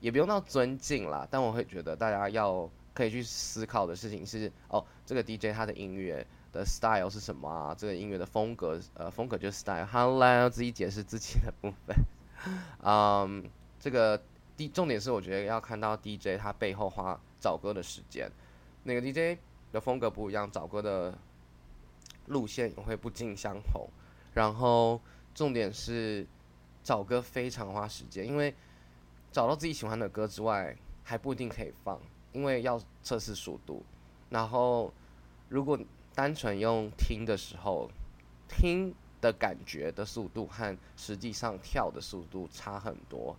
[0.00, 7.74] 也不用到尊敬啦，但我会觉得大家要可以去思考的事情是，哦，这个 DJ 他的音乐的 style 是什么啊？
[7.74, 9.86] 这个音乐的风格，呃，风格就是 style。
[9.86, 11.96] 好来要自己解释自己的部分，
[12.84, 13.44] 嗯，
[13.80, 14.22] 这个。
[14.54, 18.30] 第重点是，我觉得要看到 DJ 他背后花找歌的时间，
[18.84, 19.40] 那个 DJ
[19.72, 21.18] 的风格不一样，找歌的
[22.26, 23.88] 路线也会不尽相同。
[24.34, 25.00] 然后
[25.34, 26.26] 重点是
[26.84, 28.54] 找歌非常花时间，因为
[29.32, 31.98] 找到自己喜欢的歌之外，还不一定可以放，
[32.32, 33.82] 因为要测试速度。
[34.28, 34.92] 然后
[35.48, 35.78] 如果
[36.14, 37.90] 单纯用听的时候，
[38.48, 43.36] 听的感觉的速度和实际上跳的速度差很多。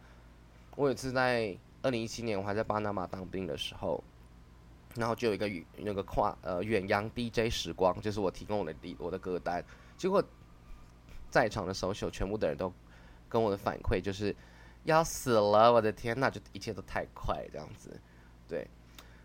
[0.76, 4.04] 我有一次在二零一七年，我还在巴拿马当兵的时候，
[4.96, 9.64] 然后就有一个那个跨呃远洋 DJ 时光，就是我提供我的第我的歌单，
[9.98, 10.24] 结果
[11.30, 12.72] 在场的首秀全部的人都
[13.30, 14.36] 跟我的反馈就是
[14.86, 18.00] 要死了，我的天呐，就一切都太快这样子，
[18.48, 18.68] 对，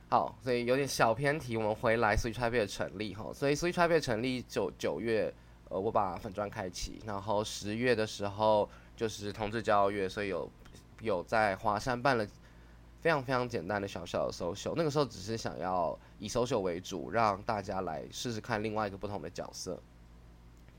[0.09, 5.33] 好，所以有点小偏题，我们回来 Switch Taipei 的成立哈，所以 Switch Taipei 成立九九月，
[5.69, 10.51] 呃，我把粉砖开启，然后十月的时候就是同志交月，所以有。
[11.01, 12.27] 有在华山办了
[13.01, 19.81] 非常非常简单的小小的 social，那个时候只是想要以 social 为主，让大家来试试看另外一个不同的角色，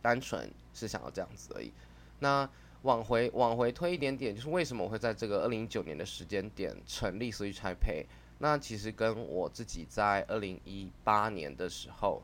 [0.02, 1.72] 单纯是想要这样子而已。
[2.20, 2.50] 那
[2.82, 8.04] 往回往回推一点点，就是为什么我会在这个二零一九年的时间点成立 Switch Taipei？
[8.40, 12.24] 那其实跟我自己在二零一八年的时候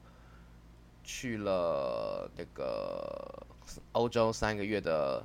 [1.04, 3.46] 去了那个
[3.92, 5.24] 欧洲三个月的。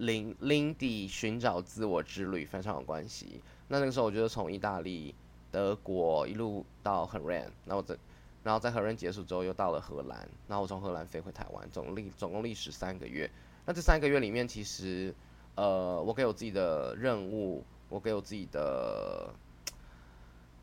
[0.00, 3.42] 林林地寻找自我之旅非常有关系。
[3.66, 5.12] 那那个时候，我觉得从意大利、
[5.50, 7.96] 德国一路到荷兰，然后在
[8.44, 13.28] 然后在荷兰结束之后，又到了荷兰，然后我从荷兰飞回台湾，总历总共历时三个月。
[13.66, 15.12] 那这三个月里面，其实
[15.56, 19.28] 呃，我给我自己的任务，我给我自己的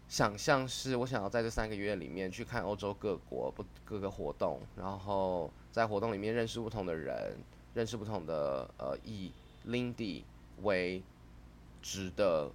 [0.08, 7.38] 想象是，我想要在这三个月里面去看欧洲各国不各个活动，然后在活动里面认识不同的人。
[7.74, 9.30] 认识不同的呃以
[9.68, 10.24] Lindy
[10.62, 11.04] 为
[11.82, 12.50] 值的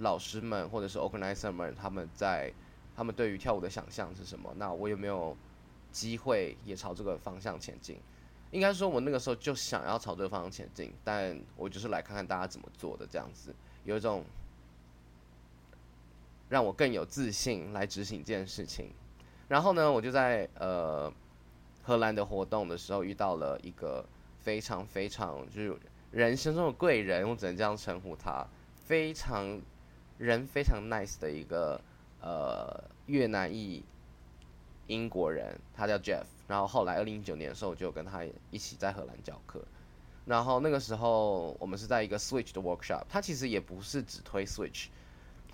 [0.00, 2.52] 老师们或者是 organizer 们，他们在
[2.94, 4.52] 他们对于跳舞的想象是什么？
[4.58, 5.34] 那我有没有
[5.90, 7.98] 机会也朝这个方向前进？
[8.50, 13.54] 应该说，我那个时候就想要朝这个方向前进，但我就是来看看大家怎么做的这样子，
[13.84, 14.22] 有一种
[16.48, 18.90] 让我更有自信来执行这件事情。
[19.48, 21.12] 然后呢，我就在呃
[21.82, 24.04] 荷兰的活动的时候遇到了一个。
[24.46, 25.76] 非常非常就是
[26.12, 28.46] 人生中的贵人，我只能这样称呼他。
[28.84, 29.60] 非常
[30.18, 31.80] 人非常 nice 的一个
[32.20, 33.82] 呃越南裔
[34.86, 36.26] 英国人，他叫 Jeff。
[36.46, 39.60] 然后后来二零一九年的时候，我就跟他一起在荷兰教课。
[40.26, 44.86] 然后那个时候我们是在一个 Switch 的 workshop，他其实也不是只推 Switch，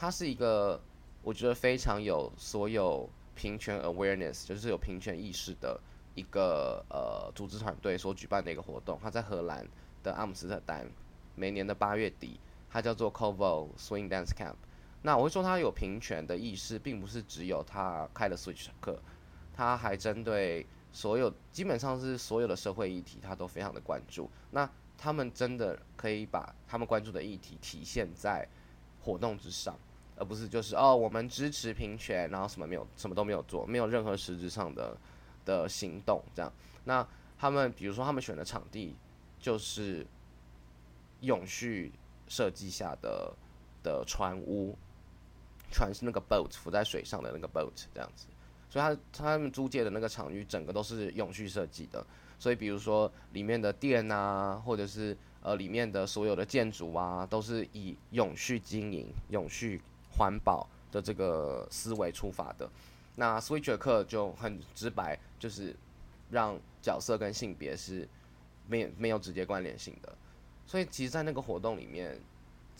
[0.02, 0.80] 他是一个
[1.22, 5.80] 我觉得非常有所有平权 awareness，就是有平权意识的。
[6.16, 9.64] 一个呃组织团队所举办的一个活动，它在荷兰
[10.02, 10.84] 的阿姆斯特丹，
[11.36, 14.56] 每年的八月底，它叫做 Covo Swing Dance Camp。
[15.02, 19.00] 那我会说它有平权的意识，并不是只有他开了 Switch 课，
[19.54, 24.28] 他还针对所有基本上是所有的社会议题，他都非常的关注。
[24.50, 28.46] 那他们真的可以把他们关注的议题体现在
[29.00, 29.74] 活动之上，
[30.16, 34.96] 而不是就是哦我们支持平权，然后什么没有什么都没有做，没有任何实质上的。
[35.44, 36.52] 的行动，这样，
[36.84, 37.04] 那
[37.36, 38.94] 他们比如说他们选的场地
[39.40, 40.06] 就是
[41.22, 41.90] 永续
[42.28, 43.34] 设计下的
[43.82, 44.78] 的船屋，
[45.72, 48.28] 船是那个 boat 浮在水上的那个 boat 这样子，
[48.70, 52.06] 所以他他们租借的那个场域整个都是永续设计的，
[52.38, 59.82] 所以比如说里面的店啊，或者是呃里面的所有的建筑啊，都是以永续经营、永续
[60.16, 62.68] 环保的这个思维出发的。
[63.16, 65.76] 那 Switch 的课就很直白，就是
[66.30, 68.08] 让角色跟性别是
[68.66, 70.16] 没有没有直接关联性的，
[70.66, 72.18] 所以其实，在那个活动里面，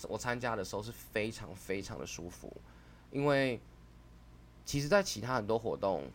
[0.08, 2.50] 我参加的时候是非常非常的舒服，
[3.10, 3.60] 因为
[4.64, 6.08] 其实，在其他很多活动，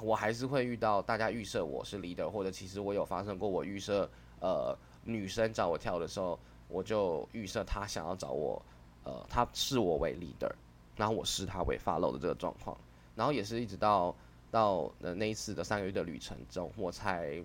[0.00, 4.10] 我还是会遇到大家预设我是 leader，或者其实我有发生过我预设
[4.40, 6.36] 呃女生找我跳的时候，
[6.68, 8.60] 我就预设她想要找我，
[9.04, 10.52] 呃，他视我为 leader。
[10.94, 12.76] 然后我视他为 follow 的这个状况，
[13.16, 14.14] 然后也是一直到
[14.50, 17.42] 到呃那一次的三个月的旅程中，我才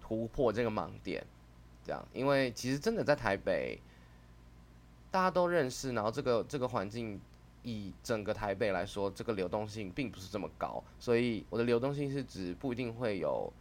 [0.00, 1.22] 突破这个盲点，
[1.84, 3.76] 这样，因为其实真的在台北，
[5.10, 7.20] 大家都认识，然后这个这个环境
[7.64, 13.52] 以整个台北来说，这个流动性并不是这么高，所以我的流动性是指不一定会有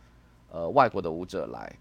[0.52, 1.76] 呃外国的舞者来，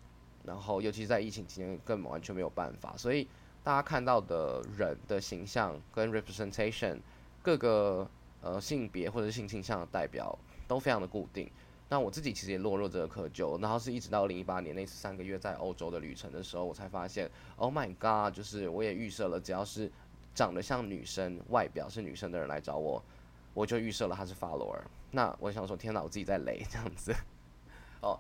[0.44, 3.28] 然后尤其在疫情期间更完全没有办法，所以
[3.64, 6.98] 大家看到的人的形象跟 representation。
[7.42, 8.08] 各个
[8.40, 10.34] 呃性别或者性倾向的代表
[10.66, 11.46] 都非常的固定。
[11.90, 18.34] 那我自己其实也落入这个窠臼，然后是一直到二零一八年那三个月在欧洲的旅程的时候，我才发现，Oh my god！
[18.34, 19.92] 就是我也预设了，只要是
[20.34, 23.04] 长得像女生、外表是女生的人来找我，
[23.52, 24.80] 我就预设了他是 follower。
[25.10, 27.14] 那我想说，天哪，我自己在雷这样子。
[28.00, 28.18] 哦，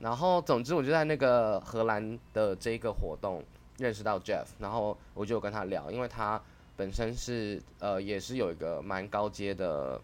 [0.00, 3.42] 然后总之我就在那个荷兰的这个活动
[3.78, 6.40] 认识到 Jeff，然后我就跟他聊，因为他。
[6.78, 9.98] 本身是呃也是有一个蛮高阶的，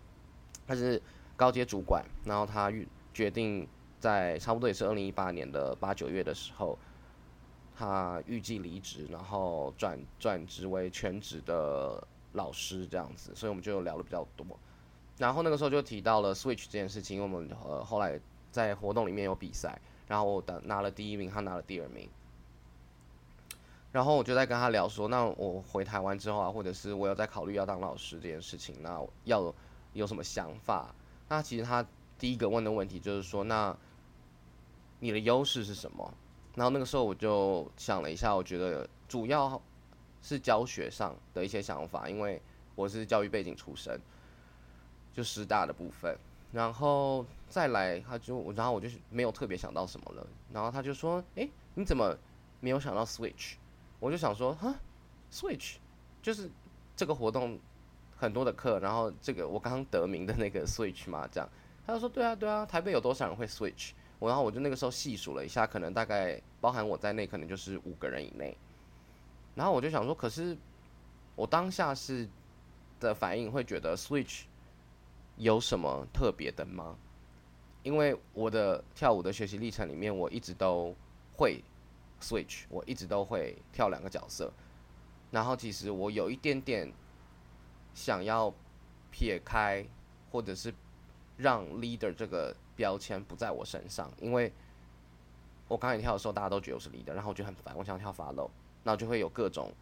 [0.66, 0.98] 他是
[1.36, 3.68] 高阶主管，然后他预决定
[4.00, 6.78] 在差不多也是二零一八年的八九月的时候，
[7.76, 12.02] 他预计离职，然后转转职为全职的
[12.32, 14.46] 老师这样子，所以我们就聊的比较多。
[15.18, 18.18] 然后那个时候就提到了 Switch 这件事情，因为我们呃后来
[18.50, 22.08] 在活动里面有比赛，然后我拿了第一名，他拿了第二名。
[23.92, 29.54] 然后我就在跟他聊说，那我回台湾之后啊，或者是我有在考虑要当老师这件事情，那要
[29.92, 30.94] 有什么想法？
[31.28, 31.86] 那其实他
[32.18, 33.76] 第一个问的问题就是说，那
[35.00, 36.14] 你的优势是什么？
[36.54, 39.60] 然后那个时候我就想了一下，我觉得主要
[40.22, 42.40] 是教学上的一些想法，因为
[42.74, 44.00] 我是教育背景出身，
[45.12, 46.16] 就师大的部分。
[46.52, 50.26] 然后再来，他就然后我就没有特别想到什么了。
[50.52, 52.16] 然后他就说，哎，你怎么
[52.60, 53.54] 没有想到 switch？
[54.02, 54.74] 我就想说，哈
[55.30, 55.76] ，Switch，
[56.20, 56.50] 就是
[56.96, 57.56] 这个活动
[58.16, 61.48] 很多的课，然后这个我刚刚得名的那个 Switch 嘛，这样，
[61.86, 63.92] 他就说，对啊，对啊，台北有多少人会 Switch？
[64.18, 68.58] 我然后我就那个时候细数了一下，可能大概包含我在内，可能就是五个人以内。
[69.54, 70.58] 然后我就想说，可是
[71.36, 72.28] 我当下是
[72.98, 74.46] 的反应会觉得 Switch
[75.36, 76.96] 有什么特别的吗？
[77.84, 80.92] 因为我的跳舞的学习历程里面，我一直都
[81.36, 81.62] 会。
[82.22, 84.52] Switch，我一直都会跳两个角色，
[85.30, 86.90] 然后其实我有一点点
[87.92, 88.54] 想要
[89.10, 89.84] 撇开，
[90.30, 90.72] 或者是
[91.36, 94.52] 让 leader 这个标签不在我身上，因为
[95.68, 98.48] 我刚才跳的时候大家都觉得我是 leader，然后我就很烦，我想跳 follow，
[98.84, 99.72] 那就会有各种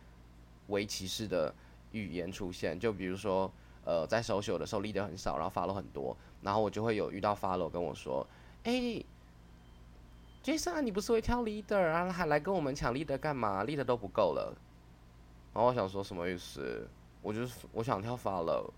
[0.69, 1.55] 围棋式的
[1.93, 3.53] 语言出现，就比如说
[3.85, 8.27] 呃在首秀的时候 leader 很少，然后 follow 很多，然后我就会有遇到 follow 跟我说，
[8.65, 9.05] 哎。
[10.43, 12.11] Jason，你不是会挑 leader 啊？
[12.11, 14.57] 还来跟我们抢 leader 干嘛？leader 都不够了。
[15.53, 16.89] 然后我想说什么意思？
[17.21, 18.71] 我就是我想跳 follow，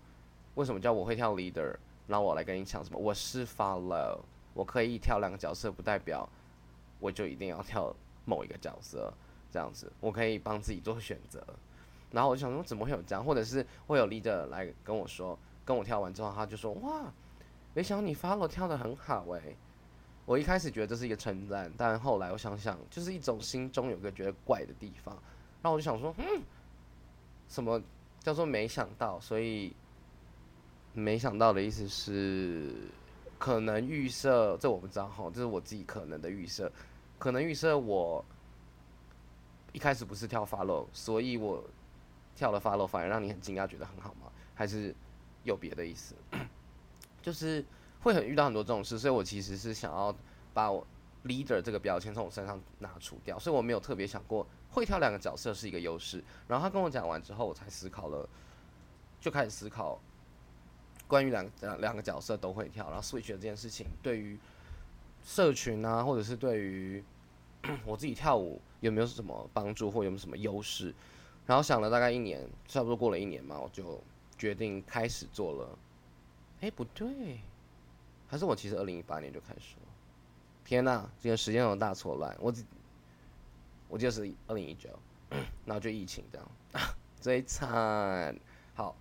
[0.55, 1.75] 为什么叫我会跳 leader？
[2.07, 2.99] 那我来跟你抢什么？
[2.99, 4.19] 我是 follow，
[4.53, 6.27] 我可以跳两个角色，不代表
[6.99, 7.95] 我就一定要跳
[8.25, 9.13] 某一个角色。
[9.49, 11.41] 这样子，我可以帮自己做选择。
[12.11, 13.23] 然后我就想说，怎么会有这样？
[13.23, 17.03] 或者是会有 leader 来跟我说，跟我跳完之后，他就说：哇，
[17.73, 19.55] 没想到你 follow 跳的很好诶。
[20.25, 25.13] 我一开始觉得这是一个称赞，但后来我想想，就是一种心中有个觉得怪的地方。
[25.61, 26.41] 然后我就想说，嗯，
[27.49, 27.81] 什么
[28.21, 29.19] 叫做没想到？
[29.19, 29.75] 所以
[30.93, 32.73] 没想到的意思是，
[33.37, 36.71] 可能预设，这我不知道哈，这是我自己可能的预设。
[37.19, 38.23] 可能预设我
[39.73, 41.61] 一开始不是跳 follow，所以我
[42.33, 44.31] 跳了 follow，反而让你很惊讶，觉得很好吗？
[44.55, 44.95] 还是
[45.43, 46.15] 有别的意思？
[47.21, 47.65] 就是。
[48.03, 50.13] 会很遇到很多这种事，所以我其实是想要
[50.53, 50.85] 把我
[51.25, 56.23] leader 这个标签从我身上拿除掉，所以我没有特别想过会跳两个角色是一个优势。
[56.47, 58.27] 然后他跟我讲完之后，我才思考了，
[59.21, 59.99] 就开始思考
[61.07, 64.37] 关于两两两个角色都会跳，然后 switch 这件事情对于
[65.23, 67.03] 社群啊，或者是对于
[67.85, 70.93] 我自己跳舞有没有什么帮助或有没有什么优势，
[71.45, 74.03] 然后想了大概一年，差不多过了一年嘛，我就
[74.37, 75.79] 决定开始做了。
[76.59, 77.39] 哎，不对，
[78.33, 79.87] 还是我其实二零一八年就开始了。
[80.65, 82.51] 天呐，这个时间有大错乱，我
[83.87, 84.89] 我记得是二零一九，
[85.67, 86.47] 然后就疫情这样，
[87.21, 88.35] 最惨。
[88.73, 88.95] 好，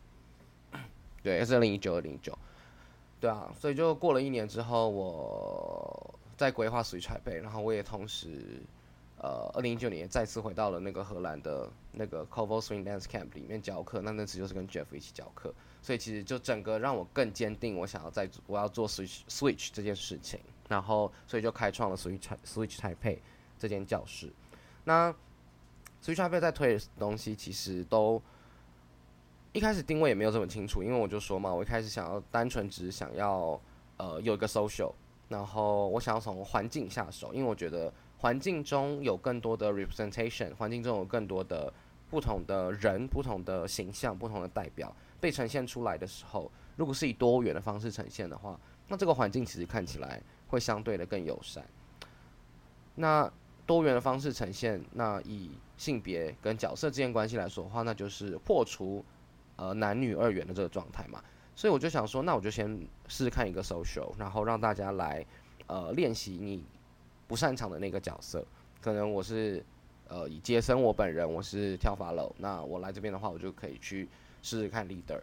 [1.22, 2.36] 对，是二零一九二零一九，
[3.20, 8.60] 对啊，所以就过了一年之后，我在规划属于台北，然后我也同时，
[9.16, 20.40] 呃，二零一九年再次回到了那个荷兰的那个 Coval Swing Dance Camp 里面教课，那那次就是跟 Jeff 一起教课，所以其实就整个让我更坚定我想要在我要做 Switch Switch 这件事情。
[20.68, 23.20] 然后，所以就开创了 Switch Switch 台配
[23.58, 24.32] 这间教室。
[24.84, 25.14] 那
[26.02, 28.22] Switch 台配在推的东西，其实都
[29.52, 33.60] 一开始定位也没有这么清楚，因为我就说嘛，我一开始想要单纯只是想要
[33.98, 34.92] 呃有一个 social，
[35.28, 41.70] 然后我想要从环境下手，因为我觉得环境中有更多的 representation，环境中有更多的
[42.08, 50.20] 不同的人、不同的形象、不同的代表被呈现出来的时候，如果是以多元的方式呈现的话，那这个环境其实看起来。
[50.52, 51.64] 会相对的更友善。
[52.96, 53.32] 那
[53.64, 59.02] 多元的方式呈现，那以性别跟角色之间关系来说的话，那就是破除
[59.56, 61.24] 呃男女二元的这个状态嘛。
[61.56, 62.68] 所以我就想说，那我就先
[63.08, 65.24] 试试看一个 social，然后让大家来
[65.68, 66.62] 呃练习你
[67.26, 68.44] 不擅长的那个角色。
[68.82, 69.64] 可能我是
[70.08, 74.06] 呃以杰森我本人，我是跳法楼，那我来这边的话，我就可以去
[74.42, 75.20] 试试看 leader。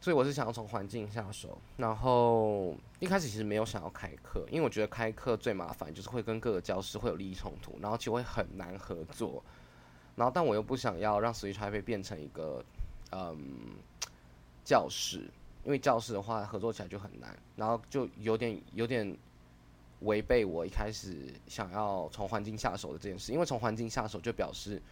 [0.00, 9.40] 所以我是想要从环境下手，然后一开始其实没有想要开课，因为我觉得开课最麻烦就是会跟各个教室会有利益冲突，然后就会很难合作。
[10.16, 12.64] 然后但我又不想要让 Switch 台变成一个
[13.12, 13.38] 嗯
[14.64, 15.30] 教室，
[15.64, 19.16] 因为教室的话合作起来就很难，然后就有点有点
[20.00, 24.82] 违背我一开始想要从环境下手的这件事，因为从环境下手就表示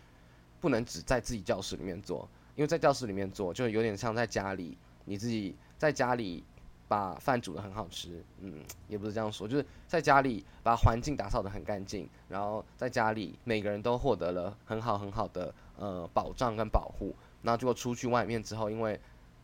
[0.61, 4.77] 不能只在自己教室里面做，因为在教室里面做就有点像在家里。
[5.07, 6.45] 你自己在家里
[6.87, 19.01] 把饭煮的很好吃，嗯，也不是这样说，就是在家里把环境打扫的很干净，然后在家里每个人都获得了很好很好的呃保障跟保护，然后结果出去外面之后，因为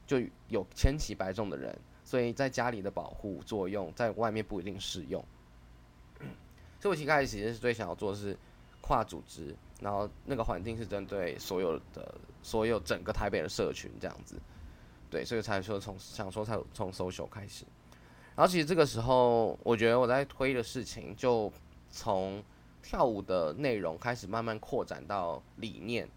[0.07, 5.25] 就有千奇百种的人，所以在家里的保护作用在外面不一定适用。
[6.79, 8.37] 所以我一开始其实最想要做的是
[8.83, 14.41] 跨组织，然后那个环境是针对所有的所有整个台北的社群这样子。
[15.09, 17.65] 对，所以才说从想说才从 social 开始，
[18.35, 21.51] 然后其实这个时候，我觉得我在推的事情就
[21.91, 22.43] 从
[22.83, 26.09] 跳舞的内容开始慢慢扩展到理念、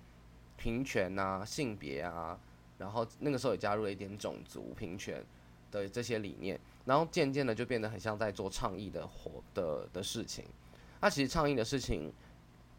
[0.57, 2.37] 平权啊、性别啊，
[2.79, 5.23] 然后那个时候也加入了一点种族平权
[5.71, 10.43] 的这些理念，然后渐渐的就变得很像在做倡议的活的的事情。
[10.99, 12.11] 那其实倡议的事情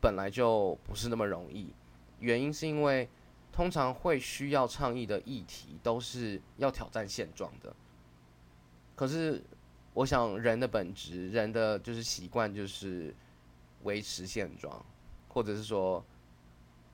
[0.00, 1.72] 本来就不是那么容易，
[2.18, 3.08] 原因是因为。
[3.52, 7.74] 通常会需要倡议的议题，都是要挑战现状的。
[8.94, 9.42] 可是，
[9.92, 13.12] 我想人的本质，人的就是习惯，就是
[13.82, 14.82] 维持现状，
[15.28, 16.02] 或者是说，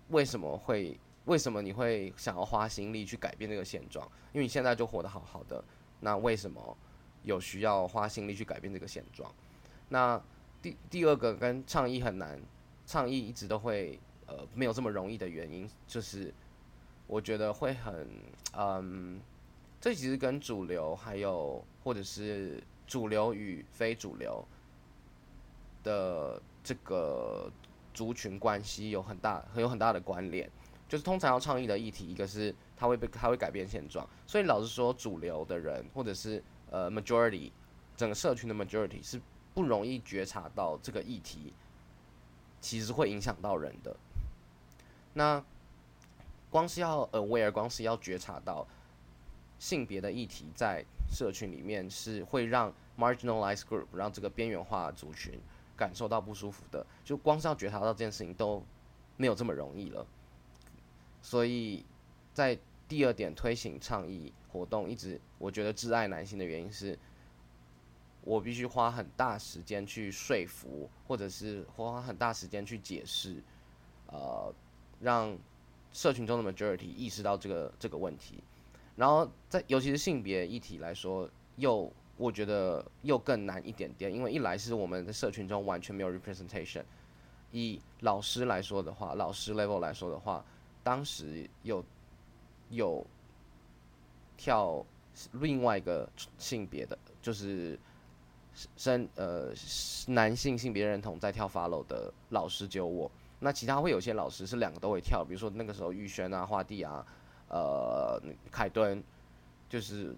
[0.09, 4.05] 为什么会为什么你会想要花心力去改变这个现状？
[4.33, 5.63] 因为你现在就活得好好的，
[6.01, 6.77] 那为什么
[7.23, 9.31] 有需要花心力去改变这个现状？
[9.91, 10.21] 那
[10.63, 12.41] 第第二个跟倡议很难，
[12.87, 16.33] 倡议一直都会呃没有这么容易的原因，就是。
[17.09, 18.09] 我觉得会很，
[18.59, 19.21] 嗯，
[19.81, 24.45] 这其实跟主流还有或者是主流与非主流
[25.85, 27.49] 的这个
[27.95, 30.51] 族群关系有很大、很有很大的关联。
[30.89, 37.53] 就是通常要倡议的议题，一个是它会被它会改变现状，所以老实说，主流的人或者是呃 majority
[37.97, 39.21] 整个社群的 majority 是
[39.55, 41.53] 不容易觉察到这个议题
[42.67, 43.97] 其实会影响到人的。
[45.15, 45.41] 那
[46.51, 48.67] 光是要 aware，光是要觉察到
[49.61, 55.39] 性别的议题在社群里面是会让 marginalized group，让这个边缘化族群
[55.77, 58.61] 感受到不舒服的，就光是要觉察到这件事情都
[59.17, 60.05] 没有这么容易了。
[61.23, 61.85] 所以
[62.35, 62.59] 在
[62.89, 66.99] 第二点推行倡议活动，一直我觉得挚爱男性的原因是，
[68.27, 73.43] 我必须花很大时间去说服，或者是花很大时间去解释，
[74.09, 74.53] 呃，
[75.01, 75.35] 让。
[75.93, 78.45] 社群中的 majority 意识到这个这个问题，
[78.97, 86.85] 然后在尤其是性别议题来说，又我觉得又更难一点点，因为一来是我们的社群中完全没有 representation。
[87.51, 90.45] 以老师来说的话，老师 level 来说的话，
[90.83, 91.83] 当时有
[92.69, 93.07] 有
[94.37, 94.85] 跳
[95.33, 96.07] 另外一个
[96.37, 97.79] 性别的，就是
[98.77, 99.53] 生呃
[100.07, 107.07] 男性性别认同在跳 follow 的老师只有我，那其他会有些老师是两个都会跳，比如说那个时候玉轩啊、花地啊、
[107.49, 108.19] 呃
[108.51, 109.03] 凯顿，
[109.69, 110.17] 就是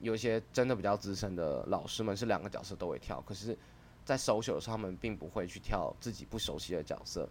[0.00, 3.58] 有一些真的比较资深的老师们是两个角色都会跳，可是，
[4.04, 7.28] 在 social 的时候他们并不会去跳自己不熟悉的角色。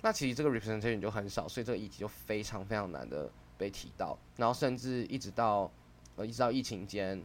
[0.00, 5.70] 那其实这个 representation 就很少，所以这个议题就非常非常难的被提到，然后甚至一直到
[6.16, 7.22] 呃一直到疫情间。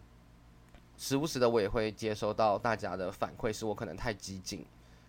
[1.01, 4.63] 时不时的我也会接收到大家的反馈，是我可能太激进，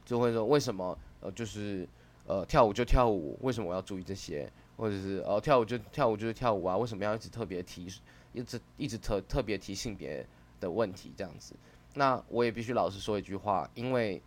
[0.06, 1.86] 就会说为什么呃就是
[2.26, 4.50] 呃跳舞就跳舞，为什么我要注意这些？
[4.78, 7.86] 或者是呃跳舞就跳舞就是跳舞啊，为什么要一直特别提，
[8.32, 10.26] 一直一直特特别提性别
[10.60, 11.54] 的问题这样子？
[11.92, 14.22] 那我也必须老实说一句话，因为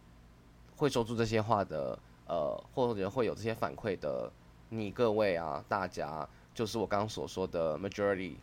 [0.77, 1.97] 会说出这些话的
[2.27, 4.31] 呃或者会有这些反馈的
[4.69, 8.35] 你各位啊，大家就是我刚刚所说的 majority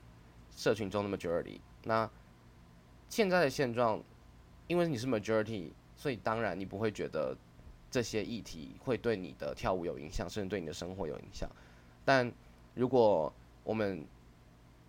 [0.57, 2.11] 社群中的 majority 那。
[3.13, 4.03] 现在的现状，
[4.67, 7.37] 因为你是 majority，所以当然你不会觉得
[7.91, 11.47] 这些议题会对你的跳舞有影响，甚至对你的生活有影响。
[12.07, 12.33] 但
[12.75, 13.31] 如果
[13.65, 14.03] 我们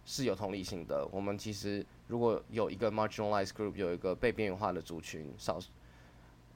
[0.06, 5.60] 是有同理心的，我们其实如果有一个 marginalized group，有一个被边缘化的族群，少，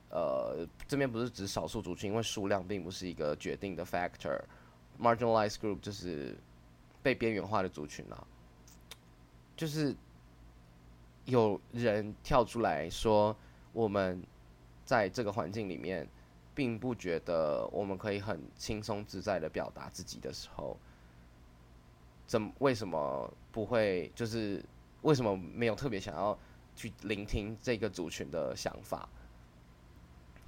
[0.09, 4.41] 呃，这边不是指少数族群，因为数量并不是一个决定的 factor。
[4.97, 6.33] marginalized group 就是
[7.03, 8.25] 被边缘化的族群啊，
[9.57, 9.93] 就是。
[11.27, 13.35] 有人跳出来说，
[13.71, 14.21] 我们
[14.83, 16.07] 在这个环境里面，
[16.55, 20.77] 并不觉得我们可以很轻松自在的表达自己的时候，
[22.25, 24.11] 怎为什么不会？
[24.15, 24.63] 就是
[25.01, 26.37] 为什么没有特别想要
[26.75, 29.07] 去聆听这个族群的想法？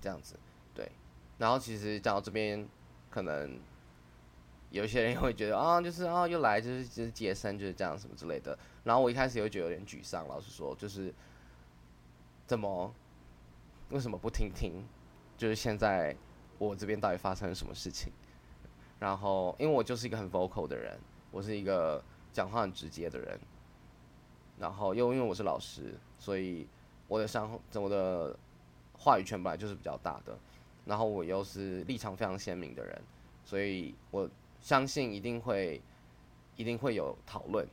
[0.02, 0.40] 这样子，
[0.74, 0.90] 对。
[1.38, 2.68] 然后其实讲到这边，
[3.10, 3.60] 可能。
[4.72, 8.58] 有些人会觉得啊，就是啊，又来，就是就是接生，就是这样什么之类的。
[8.84, 11.12] 然后我一开始也会觉得有点沮丧，老实说，就是
[12.46, 12.94] 怎么
[13.90, 14.86] 为什么不听听？
[15.36, 16.16] 就是现在
[16.60, 18.14] 我这边到底发生了什么事情？
[19.00, 21.00] 然后因为我就是一个很 vocal 的人，
[21.32, 23.40] 我是一个讲话很直接的人。
[24.60, 26.68] 然后又因为我是老师，所以
[27.08, 28.38] 我的上我的
[28.94, 30.38] 话语权本来就是比较大的。
[30.86, 33.02] 然后我又是立场非常鲜明的人，
[33.44, 34.30] 所以我。
[34.62, 35.82] 相信一定会，
[36.56, 37.68] 一定会有讨论，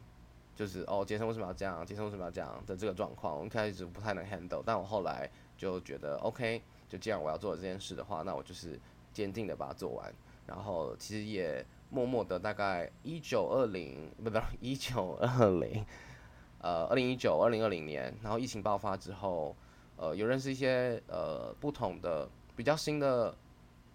[0.55, 1.84] 就是哦，杰森为什么要这样？
[1.84, 3.39] 杰森为什么要这样的这个状况？
[3.41, 5.28] 我一开始不太能 handle，但我后来
[5.59, 8.78] 就觉得 OK，就既然我要做这件事的话，那我就是
[9.12, 10.14] 坚定的把它做完。
[10.47, 15.84] 然后其实也默默的，大概一九二零不不一九二零，
[16.61, 19.57] 呃，二零一九二零二零年，然后疫情爆发之后，
[19.97, 23.37] 呃，有认识一些呃不同的比较新的。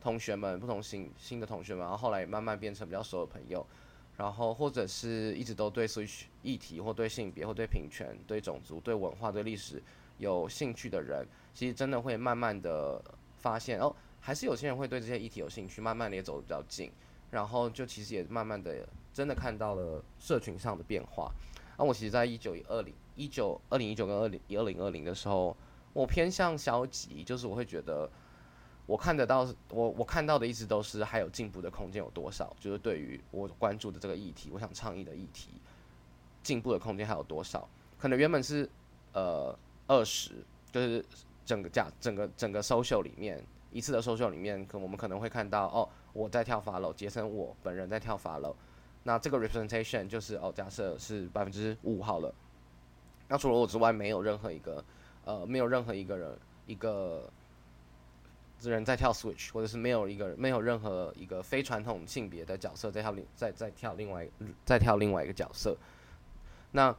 [0.02, 3.66] 同学们，不同新新的同学们，然后后来慢慢变成比较熟的朋友，
[4.18, 9.82] 然后或者是一直都对 switch 议题或对性别或对平权、对种族、对文化、对历史
[10.18, 11.24] 有兴趣的人，
[11.54, 13.00] 其实真的会慢慢的
[13.38, 16.92] 发现哦，还是有些人会对这些议题有兴趣，慢慢的也走得比较近，
[17.30, 21.32] 然后就其实也慢慢的真的看到了社群上的变化。
[21.78, 25.56] 那我其实在一九二零一九二零一九跟二零一二零二零的时候，
[25.94, 28.10] 我偏向消极，就是我会觉得。
[28.88, 32.54] 我看得到，我我看到的一直都是还有进步的空间有多少？
[32.60, 35.52] 就是对于我关注的这个议题，我想倡议的议题，
[36.44, 37.70] 进步的空间还有多少？
[37.98, 38.70] 可能原本是
[39.14, 39.58] 呃
[39.88, 40.32] 二十，
[40.74, 41.06] 就是
[41.46, 48.54] 整个价整个整个 social 里面一次的 social 里面，可我们可能会看到哦，我在跳 follow，杰森我本人在跳 follow，
[49.04, 52.34] 那这个 representation 就是哦，假设是百分之五好了。
[53.30, 54.84] 那除了我之外，没有任何一个
[55.24, 57.32] 呃，没有任何一个人一个。
[58.70, 64.28] 人在跳 switch，或者是没有一个没有任何一个非传统性别的角色在跳另在在跳另外
[64.66, 65.76] 在跳另外一个角色，
[66.72, 66.96] 那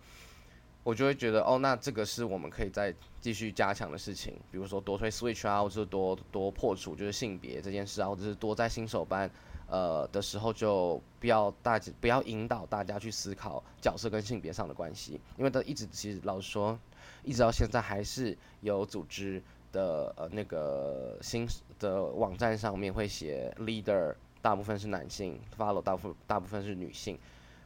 [0.82, 9.30] 我就会觉得哦，那这个是我们可以再继续加强的事情，比如说多推 switch 啊，或者是多多破除就是性别这件事啊，或者是多在新手班
[9.68, 16.76] 呃的时候就不要大家不要引导大家去思考角色跟性别上的关系，因为他一直其实老实说，
[17.22, 19.40] 一直到现在还是有组织。
[19.72, 21.48] 的呃那个新
[21.78, 27.18] 的网站上面会写 leader 大部分是男性，follow 大部大部分是女性。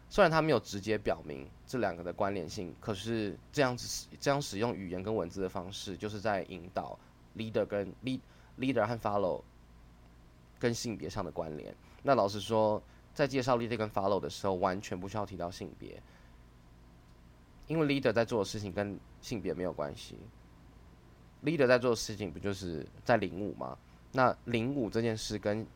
[0.09, 6.97] 虽然他没有直接表明这两个的关联性，可是这样子这样使用语言跟文字的方式，就是在引导
[7.37, 8.21] leader 跟 lead
[8.57, 9.43] leader 和 follow
[10.61, 11.75] 跟性别上的关联。
[12.05, 12.81] 那老实说，
[13.15, 16.01] 在介绍 leader 跟 follow 的时候，完全不需要提到性别，
[17.67, 20.17] 因为 leader 在做的事情跟性别没有关系。
[21.45, 23.77] Leader 在做的事情不就是在领舞吗？
[24.13, 25.67] 那领舞这件事跟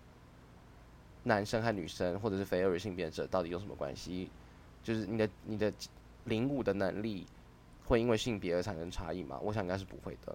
[1.25, 4.31] 男生和女生或者是非二性别者到底有什么关系？
[4.83, 5.73] 就是你的你的
[6.25, 7.27] 领舞的能力
[7.85, 9.39] 会因为性别而产生差异吗？
[9.43, 10.35] 我想应该是不会的。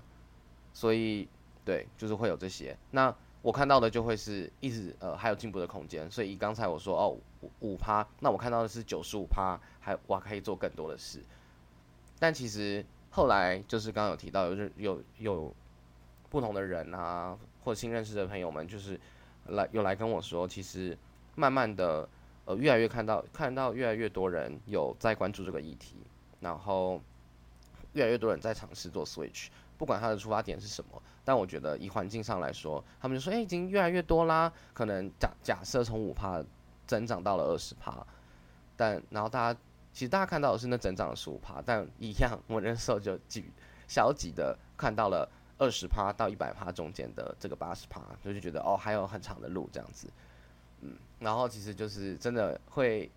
[0.73, 1.27] 所以，
[1.63, 2.77] 对，就是会有这些。
[2.91, 6.09] 那我看到的就会是一直呃还有进步的空间。
[6.11, 11.23] 所以刚才我说哦五五趴，那我看到的是九十五趴，还我可以做更多的事。
[12.19, 15.55] 但其实后来就是刚刚有提到有有有
[16.29, 18.99] 不同的人啊，或新认识的朋友们，就是
[19.45, 20.97] 来有来跟我说，其实
[21.35, 22.05] 慢慢的
[22.43, 25.95] 呃越来越看到看到越来越多人有在关注这个议题，
[26.41, 27.01] 然后
[27.93, 29.47] 越来越多人在尝试做 switch。
[29.77, 34.51] 不管他的出发点是什么，但我觉得以环境上来说，他们就说，哎，已经越来越多啦。
[34.73, 36.43] 可能假假设从五帕
[36.85, 38.05] 增长到了二十帕，
[38.75, 39.59] 但然后大家
[39.95, 43.45] 其实大家看到的是那增长了十五趴，但一样，我那时候就几
[43.87, 45.27] 小几的看到了
[45.57, 50.09] 二十趴到一百趴中间的这个八十趴，就就觉得哦，还有很长的路这样子。
[50.81, 53.09] 嗯，然后其实就是真的会，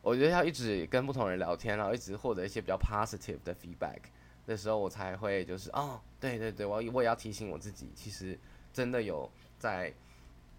[0.00, 3.98] 我觉得要一直跟不同人聊天，然后一直获得一些比较 positive 的 feedback。
[4.46, 8.38] 的时候，我才会就是哦，对对对，我我也要提醒我自己，其实
[8.72, 9.28] 真的有
[9.58, 9.92] 在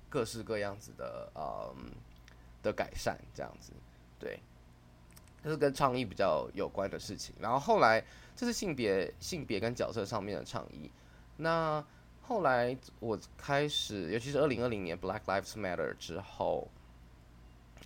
[0.10, 1.74] 各式各样子的呃
[2.62, 3.72] 的改善这样子，
[4.20, 4.38] 对，
[5.48, 7.34] 这是跟创意比较有关的事情。
[7.40, 8.04] 然后后来
[8.36, 10.92] 这是性别性别跟角色上面的倡议。
[11.38, 11.82] 那
[12.22, 16.68] 后来我开始，尤其是二零二零年 Black Lives Matter 之后，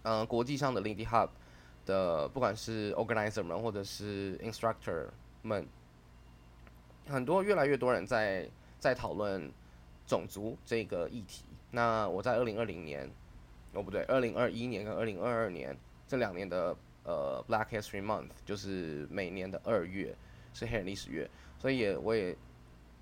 [0.01, 1.29] 嗯，国际上的 Lindy Hub
[1.85, 5.09] 的不管是 organizer 们或者是 instructor
[5.43, 5.67] 们。
[7.07, 8.49] 很多越来越多人在
[8.79, 9.51] 在讨论
[10.07, 11.43] 种族这个议题。
[11.71, 13.09] 那我在二零二零年，
[13.73, 20.15] 哦不对，二零二一年跟二零二二年这两年的呃 Black History Month，就是每年的二月
[20.53, 21.29] 是黑人历史月，
[21.59, 22.35] 所以也我也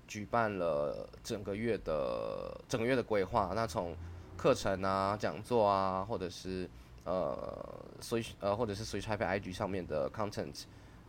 [0.06, 3.52] 举办了整个月的整个月的规划。
[3.54, 3.96] 那从
[4.36, 6.68] 课程啊、讲座啊，或者是
[7.04, 10.64] 呃，所以呃，或者是随 Type IG 上面的 content。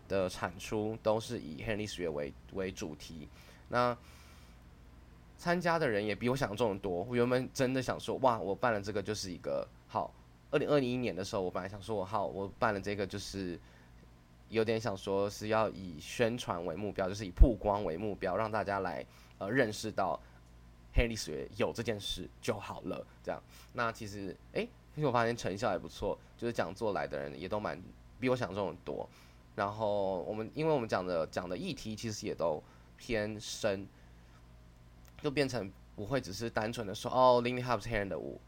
[0.07, 3.29] 的产出都是以黑人历史月为为主题，
[3.69, 3.97] 那
[5.37, 7.03] 参加的人也比我想象中的多。
[7.03, 10.13] 我原本真的想说，哇，我办了这个就是一个好。
[10.51, 13.59] 二零二零一年的时候，我本来想说，我好，我办了这个就是
[14.49, 19.05] 有点想说是要以宣传为目标，就是以曝光为目标，让大家来
[19.37, 20.19] 呃认识到
[20.93, 23.05] 黑历史有这件事就好了。
[23.23, 23.41] 这样，
[23.73, 27.81] 那其实哎，其实我发现成效还不错，就是讲座来的人也都蛮
[28.19, 29.07] 比我想象中的多。
[29.55, 32.61] 然后我们，因为我们讲的讲的议题其实也都
[32.97, 33.87] 偏深，
[35.21, 38.39] 就变成不会只是单纯的说哦，Lindy Hop 是黑人的舞，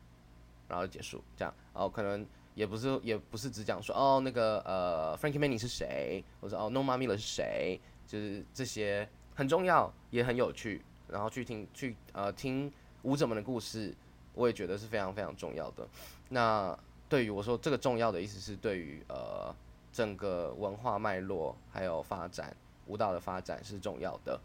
[0.73, 1.53] 然后结束这样。
[1.73, 12.71] 哦，可能也不是也不是只讲说哦那个呃 Frankie Manning 是谁，或者哦 No m a Miller 是谁，就是这些很重要也很有趣，然后去听去呃听
[13.03, 13.95] 舞者们的故事，
[14.33, 15.87] 我也觉得是非常非常重要的。
[16.29, 19.55] 那对于我说这个重要的意思是对于呃。
[19.93, 22.51] 整个文化脉络还有发展，
[22.87, 24.41] 舞蹈的发展是重要的。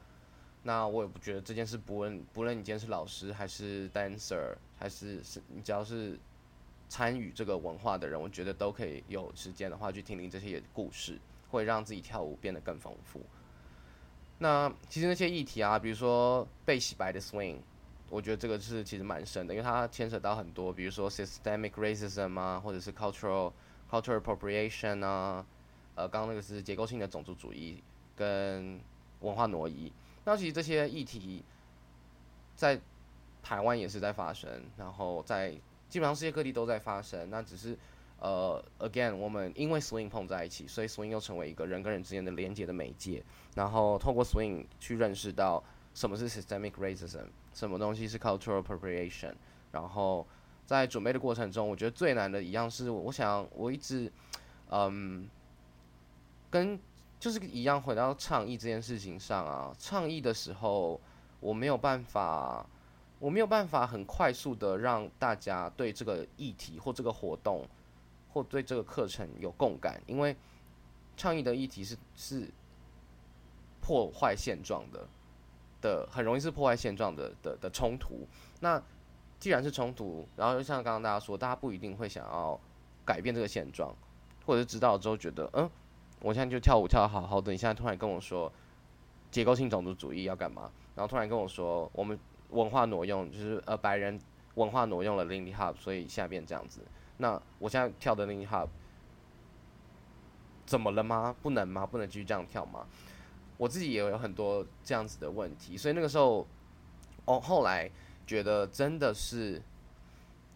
[0.68, 6.18] 那我也不觉得这件事，不论不论你今天是老师还是 dancer，还是是你只要是
[6.90, 13.22] 参与这个文化的人，我觉得都可以有时间的话去听听这些故事，会让自己跳舞变得更丰富。
[14.40, 17.56] 那其实那些议题啊，比如说被洗白的 swing，
[18.10, 23.52] 我觉得这个是其实蛮深的，因为它牵扯到很多，比如说 systemic racism 啊，或者是 cultural。
[23.90, 25.42] cultural appropriation 啊，
[25.94, 27.82] 呃，刚刚那个是结构性的种族主义
[28.14, 28.78] 跟
[29.20, 29.90] 文化挪移。
[30.28, 31.42] 那其实这些议题
[32.54, 32.78] 在
[33.42, 35.52] 台湾也是在发生，然后在
[35.88, 37.30] 基本上世界各地都在发生。
[37.30, 37.74] 那只是
[38.20, 43.24] 呃，again，我们因为 swing 碰在一起，所以 swing 又成为一个人跟人之间的连接的媒介。
[43.54, 45.64] 然后透过 swing 去认识到
[45.94, 47.24] 什么是 systemic racism，
[47.54, 49.32] 什么东西是 cultural appropriation，
[49.72, 50.26] 然后。
[50.66, 54.12] 在准备的过程中，我觉得最难的一样是，我想我一直，
[54.68, 55.26] 嗯，
[56.50, 56.78] 跟
[57.18, 59.74] 就是一样回到倡议这件事情上啊。
[59.78, 61.00] 倡议的时候，
[61.40, 62.64] 我没有办法，
[63.18, 67.66] 我没有办法很快速的让大家对这个议题或这个活动
[68.32, 70.36] 或对这个课程有共感，因为
[71.16, 72.48] 倡议的议题是是
[73.80, 75.06] 破坏现状的
[75.80, 78.26] 的，很容易是破坏现状的的的冲突。
[78.60, 78.80] 那
[79.40, 82.60] 既然是冲突，然后就像刚刚大家说，大家不一定会想要
[83.04, 83.94] 改变这个现状，
[84.44, 85.70] 或者是知道之后觉得，嗯，
[86.20, 88.52] 我现在就跳舞跳得好好的，你现在突然跟我说
[89.30, 90.70] 结构性种族主义要干嘛？
[90.94, 92.18] 然后突然跟我说我们
[92.50, 94.18] 文化挪用，就是呃白人
[94.54, 96.80] 文化挪用了 Lindy Hop，所以现在变这样子。
[97.18, 98.68] 那我现在跳的 Lindy Hop
[100.66, 101.34] 怎么了吗？
[101.42, 101.86] 不能吗？
[101.86, 102.86] 不能继续这样跳吗？
[103.56, 106.46] 我自己也有很多这样子的问题，所以那个时候，
[107.24, 107.90] 哦，后来。
[108.28, 109.62] 觉得真的是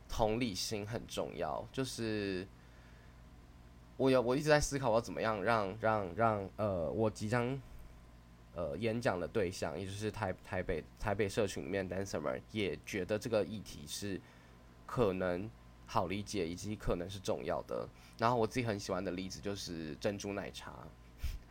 [0.07, 2.47] 同理心很重要，就是
[4.03, 7.57] 我有我一直在思考，我要怎么样让让让呃，我即将
[8.57, 14.21] 呃演讲的对象，也就是台台北台北社群里面 dancer 们，也觉得这个议题是
[14.87, 15.49] 可能
[15.87, 17.89] 好理解，以及可能是重要的。
[18.19, 20.75] 然后我自己很喜欢的例子就是珍珠奶茶，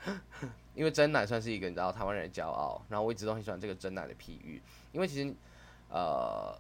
[0.76, 5.34] 因为真奶算是一个你知道台湾人的骄傲，然后我一直都很喜欢这个真奶的譬喻，因为其实
[5.90, 6.54] 呃，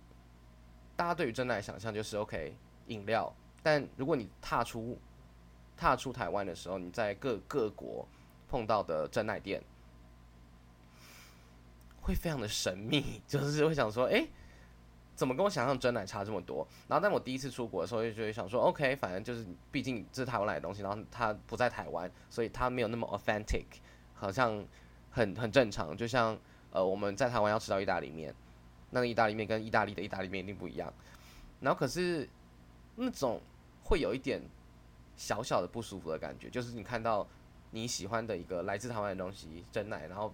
[0.95, 2.53] 大家对于真奶想象就是 OK
[2.87, 4.97] 饮料，但如果你踏出
[5.81, 8.07] 踏出台湾的时候，你在各各国
[8.47, 9.59] 碰到的真奶店，
[12.03, 14.27] 会非常的神秘，就是会想说，哎，
[15.15, 16.67] 怎么跟我想象真奶差这么多？
[16.87, 23.65] 然后，但我第一次出国的时候，就会想说，OK，反正就是，毕竟这是台湾来的东西，然后它不在台湾，所以它没有那么 authentic，
[24.13, 24.63] 好像
[25.09, 25.97] 很很正常。
[25.97, 26.37] 就像
[26.69, 28.31] 呃，我们在台湾要吃到意大利面，
[28.91, 30.93] 那个意大利面跟意大利的意大利面一定不一样。
[31.59, 32.29] 然后，可是
[32.97, 33.41] 那种
[33.85, 34.39] 会有一点。
[35.15, 37.27] 小小的不舒服的感觉，就是你看到
[37.71, 40.33] 你喜欢的一个来自台湾的东西真奶，然后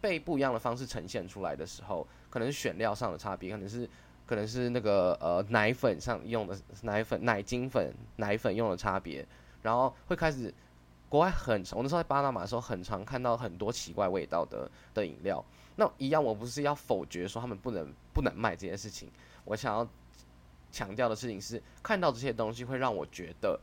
[0.00, 3.88] 被不一样的方式呈现出来的时候，可能是选料上的差别，可能是
[4.26, 9.26] 可能是那个呃奶粉上用的奶粉、奶精粉、奶粉用的差别，
[9.62, 10.52] 然后会开始
[11.08, 15.44] 国外很我那时候在巴拿马的时候，很常看到很多奇怪味道的的饮料。
[15.76, 19.10] 那一样，我不是要否决说他们不能不能卖这件事情，
[19.44, 19.88] 我想要
[20.70, 23.58] 强调的事情是，看到这些东西会让我觉得。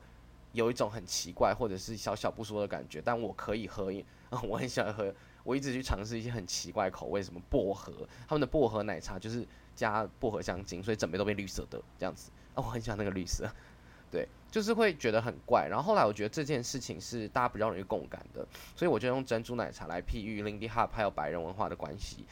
[0.54, 3.92] 有一种很奇怪或者是小小不舒服的感觉，但我可以喝，
[4.48, 5.14] 我很喜欢喝。
[5.44, 7.92] 我一直去尝试一些很奇怪口味，什么薄荷，
[8.28, 9.46] 他们的薄荷奶茶就是
[9.76, 12.32] 加薄荷香精，所以整杯都变绿色的这样子。
[12.56, 13.46] 啊，我很喜欢那个绿色，
[14.10, 15.68] 对，就是会觉得很怪。
[15.70, 22.26] 然后后来我觉得这件事情是大家比较容易共感的，所以我就用珍珠奶茶来譬喻 Lindy Hop 还有白人文化的关系，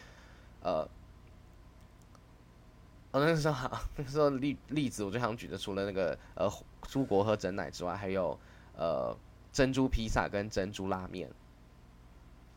[0.62, 0.88] 呃。
[3.12, 6.50] 哦，那个时候好， 那个时候例例子，我最想举的，除了那个呃
[6.84, 8.40] 出国喝整奶之外，还有
[8.78, 9.14] 呃
[9.52, 11.30] 珍珠披萨跟珍珠拉面。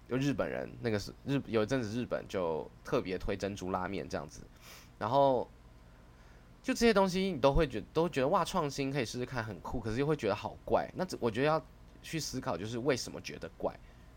[0.08, 4.42] 就日本人那个是日有一阵子日本就特别推珍珠拉面这样子，
[4.96, 5.48] 然后
[6.62, 10.88] 就这些东西你都会觉都觉得哇创新可以试试看很酷，可是又会觉得好怪。
[10.94, 11.60] 那我觉得要
[12.00, 13.74] 去思考就是为什么觉得怪。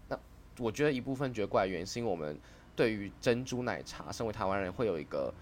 [0.07, 0.19] 那
[0.59, 2.37] 我觉得一部分觉得怪原因是因为我们
[2.75, 5.33] 对于珍珠奶茶，身为台湾人会有一个。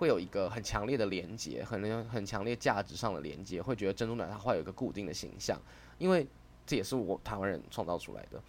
[0.00, 5.60] 会有一个很强烈的连接，很很强烈价值上的连接，会觉得珍珠奶茶会有一个固定的形象，
[5.98, 6.26] 因为
[6.64, 8.42] 这也是我台湾人创造出来的。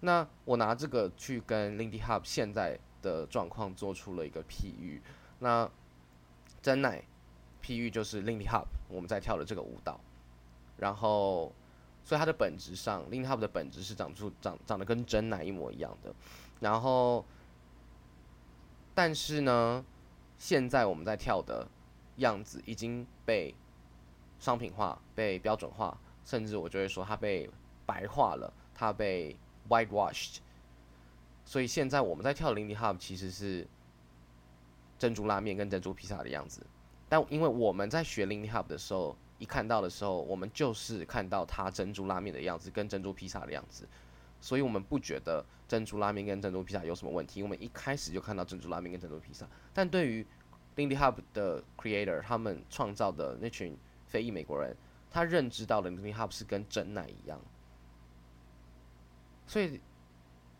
[0.00, 5.02] 那我拿这个去跟 Lindy Hop 现在的状况做出了一个譬喻。
[5.40, 5.70] 那
[6.62, 7.04] 真奶
[7.62, 10.00] 譬喻就是 Lindy Hop 我们在跳的这个舞蹈，
[10.78, 11.52] 然后
[12.04, 16.14] 所以它的本质上，Lindy Hop 的本质是长出长长得跟真奶一模一样的，
[16.60, 17.22] 然后
[18.94, 19.84] 但是呢。
[20.38, 21.66] 现在我们在跳的
[22.16, 23.54] 样子已经被
[24.38, 27.48] 商品化、被标准化，甚至我就会说它被
[27.84, 29.36] 白化了，它被
[29.68, 30.38] whitewashed。
[31.44, 33.66] 所以现在我们在跳 Lindy Hop 其实是
[34.98, 36.66] 珍珠拉面跟珍珠披萨的样子，
[37.08, 43.88] 但因为我们在学 Lindy Hop 的时候，一看到的时候，我们就是看到它珍珠拉面的样子跟珍珠披萨的样子。
[44.40, 47.42] 所以我们不觉得珍珠拉面跟珍珠披萨有什么问题。
[47.42, 49.46] 我们一开始就看到珍珠拉面跟珍珠披萨。
[49.74, 50.24] 但对于
[50.76, 53.76] Lindy Hop 的 creator 他们创造的那群
[54.06, 54.76] 非裔美国人，
[55.10, 57.40] 他认知到了 Lindy Hop 是跟真奶一样。
[59.46, 59.80] 所以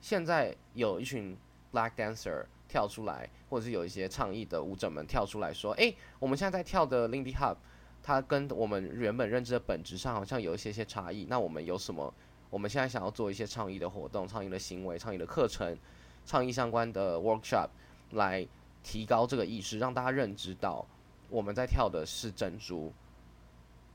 [0.01, 1.37] 现在有一群
[1.73, 7.57] Black dancer 跳出来，或者是有一些倡议的舞者们跳出来说：“哎，我们现在在跳的 Lindy Hop，
[8.03, 11.27] 它跟我们原本认知的本质上好像有一些些差异。
[11.29, 12.13] 那我们有什么？”
[12.51, 15.77] 我们现在想要做一些倡议的活动、倡议的行为、倡议的课程、
[16.25, 17.69] 倡议相关的 workshop，
[18.13, 18.47] 来
[18.83, 20.87] 提高这个意识，让大家认知到
[21.29, 22.93] 我们在跳的是珍珠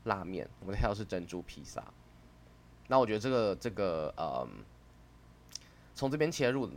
[0.04, 1.82] 拉面，我们在跳的是珍珠披萨。
[2.88, 4.46] 那我觉得这个这个呃，
[5.94, 6.68] 从这边切入，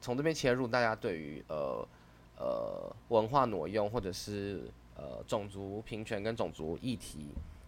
[0.00, 1.86] 从这边切入，大家对于呃
[2.38, 7.26] 呃文化挪用或者是呃种族平权跟种族议题。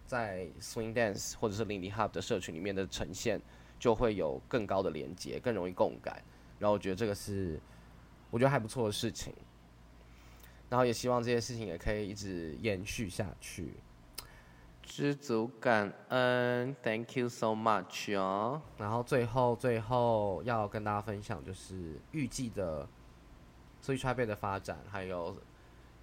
[0.09, 3.39] 在 Swing Dance 或者是 Lindy Hop 的社群里面的呈现，
[3.79, 6.19] 就会有更高的连接，更容易共感。
[6.57, 7.59] 然后我觉得这个是
[8.31, 9.31] 我觉得还不错的事情。
[10.67, 13.75] 然后也希望这些事情也可以一直延续下去。
[14.81, 18.59] 知足感恩，Thank you so much 哦。
[18.79, 22.87] 然后最后最后要跟大家分享就是预计的
[23.83, 25.37] Switch t r a 的发展，还有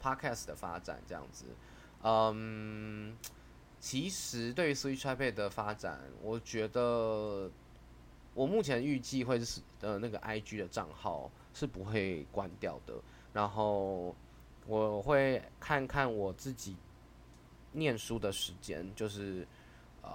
[0.01, 1.47] Podcast 的发展这样子。
[2.03, 3.17] 嗯。
[3.87, 7.49] 其实对于 Switch iPad 的发展，我觉得
[8.35, 12.95] 我目前预计会是呃那个 IG 的账号是不会关掉的。
[13.33, 14.13] 然后
[14.67, 16.75] 我会看看我自己
[17.71, 19.47] 念书的时间，就是
[20.03, 20.11] 呃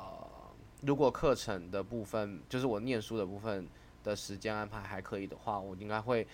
[0.82, 3.66] 如果课程的部分，就是我念书的部分
[4.04, 6.28] 的时间安排还可以的话，我应该会，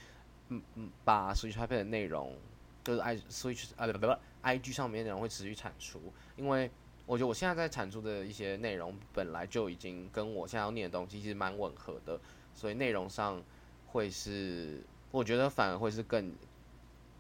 [0.50, 2.36] 嗯嗯，把 Switch iPad 的内容，
[2.84, 6.02] 就是 i Switch 啊不不不，IG 上面的内容会持续产出，
[6.36, 6.72] 因为
[7.08, 12.20] 我觉得我现在在产出的一些内容本来就已经跟我现在要念的东西其实蛮吻合的，
[12.54, 13.42] 所以内容上
[13.88, 16.32] 会是，我觉得反而会是更，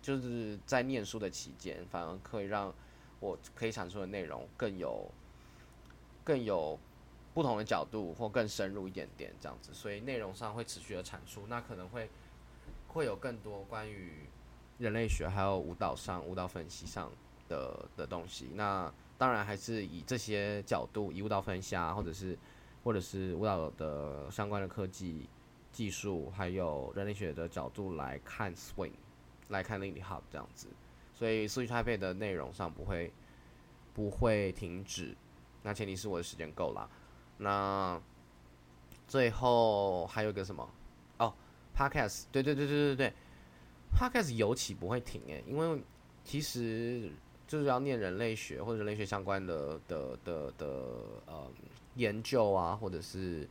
[0.02, 2.72] 就是在念书的期间，反而可以让
[3.20, 5.10] 我可以产出的内容更有，
[6.24, 6.78] 更有。
[7.34, 12.10] 不同的角度或更深入一点点这样子，所以内容上会持续的产出，那可能会
[12.88, 14.24] 会有更多关于
[14.80, 17.12] 人类学还有舞蹈上舞蹈分析上
[17.48, 18.50] 的的东西。
[18.56, 22.38] 那当然还是以这些角度，以舞蹈分析啊，或者是
[22.84, 25.28] 或者是舞蹈的相关的科技
[25.72, 28.92] 技术，还有人类学的角度来看 swing，
[29.50, 30.68] 来看 Lindy Hop 这样子。
[31.14, 33.12] 所以 Switch Taipei 的内容上不会
[33.94, 35.16] 不会停止，
[35.64, 36.88] 那前提是我的时间够了。
[37.38, 38.00] 那
[39.08, 40.70] 最后还有个什么？
[41.18, 41.34] 哦
[41.76, 43.14] ，Podcast，对对对对对对
[43.96, 45.82] ，Podcast 尤其不会停诶，因为
[46.24, 47.12] 其实
[47.48, 50.68] 就是要念人类学或者人类学相关的的的的
[51.26, 51.48] 呃
[51.96, 53.48] 研究啊，或者是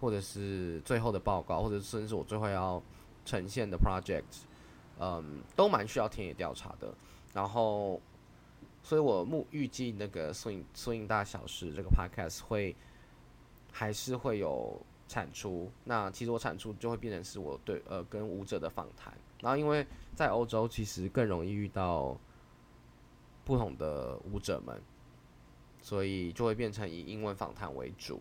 [0.00, 2.82] 或者是最后的报告，或者甚至我最后要
[3.24, 4.44] 呈现的 project，
[4.98, 6.92] 嗯，都蛮需要田野调查的。
[7.32, 8.00] 然后，
[8.82, 12.74] 所以我目预计那个缩影缩影大小事这个 Podcast 会。
[13.78, 14.74] 还是会有
[15.06, 19.12] 产出，那其实我产出就会变成是我对呃跟舞者的访谈，
[19.42, 22.16] 然后因为在欧洲其实更容易遇到
[23.46, 24.82] 不同的舞者们，
[25.80, 28.20] 所以就会变成以英文访谈为主。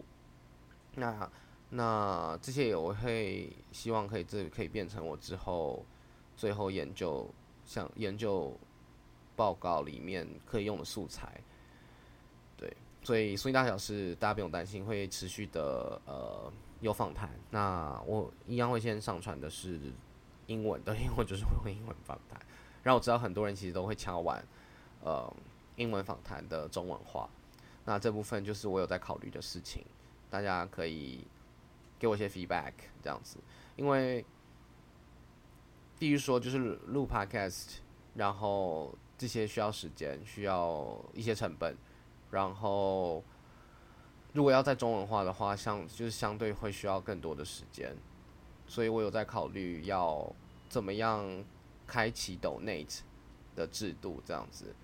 [0.94, 1.30] 那
[1.72, 5.84] 那这些也我会希望可以这可以变成我之后
[6.38, 7.28] 最后研究
[7.66, 8.56] 像研究
[9.36, 11.42] 报告里面可以用的素材。
[12.56, 12.72] 对
[13.04, 17.32] 所以，所以大小事大家不用担心，会持续的呃有访谈。
[17.50, 19.80] 那我一样会先上传的是
[20.46, 22.40] 英文的，因为我就是会用英文访谈。
[22.84, 24.46] 然后我知道很多人其实都会敲完
[25.06, 25.34] 呃
[25.78, 27.30] 英文访谈的中文化。
[27.86, 29.86] 那这部分就是我有在考虑的事情，
[30.30, 31.26] 大家可以
[31.98, 33.38] 给我一些 feedback 这样子。
[33.76, 34.26] 因为
[36.00, 37.78] 第一说，就是录 podcast，
[38.16, 41.78] 然后这些需要时间，需要一些成本。
[42.32, 43.24] 然后，
[44.34, 47.96] 如果要在中文化的话，相就是相对会需要更多的时间，
[48.68, 50.30] 所以我有在考虑要
[50.68, 51.46] 怎么样
[51.86, 53.02] 开启 Donate
[53.56, 54.76] 的制度这样子，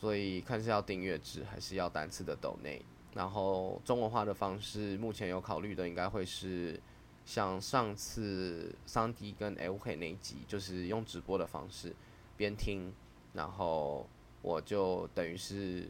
[0.00, 2.80] 所以看是要订阅制还是要单次的抖内。
[3.14, 6.80] 然后中文化的方式，目前有考虑的应该会是
[7.24, 11.94] 像上次桑迪跟 LK 那一集，就是用直播的方式
[12.36, 12.92] 边听，
[13.32, 14.06] 然后
[14.42, 15.88] 我就等于是。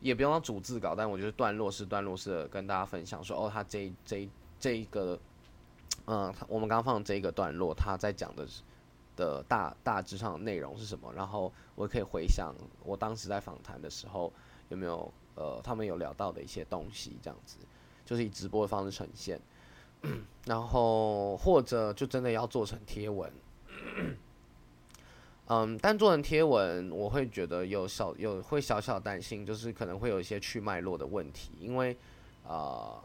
[0.00, 4.28] 也不用主字稿，但我觉得段落是段落式的跟大家分享说，哦，他这这
[4.58, 5.16] 这一个，
[6.06, 8.62] 嗯，我们刚放这一个段落，他在讲的是
[9.16, 12.54] 的大大致上的内容是什么，然后我可以回想
[12.84, 14.32] 我当时在访谈的时候
[14.68, 17.58] 有没有呃他们有聊到的一些东西，这样子
[18.04, 19.40] 就是以直播的方式呈现，
[20.46, 23.32] 然后或者就真的要做成贴文。
[25.48, 31.94] 嗯，但做成贴文，我会觉得有小有会小小担心，就是可能会有一些去脉络的问题，因为
[32.46, 33.02] 啊，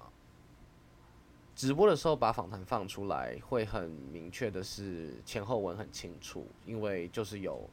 [1.58, 7.68] 直播的时候把访谈放出来，会很明确的是前后文很清楚，因为就是有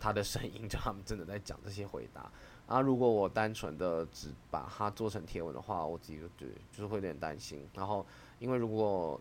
[0.00, 2.28] 他的声音，就他们真的在讲这些回答。
[2.66, 7.64] 啊，如果我单纯的只把它做成贴文的话，我自己就对就是会有点担心。
[7.72, 8.04] 然后，
[8.40, 9.20] 因为如果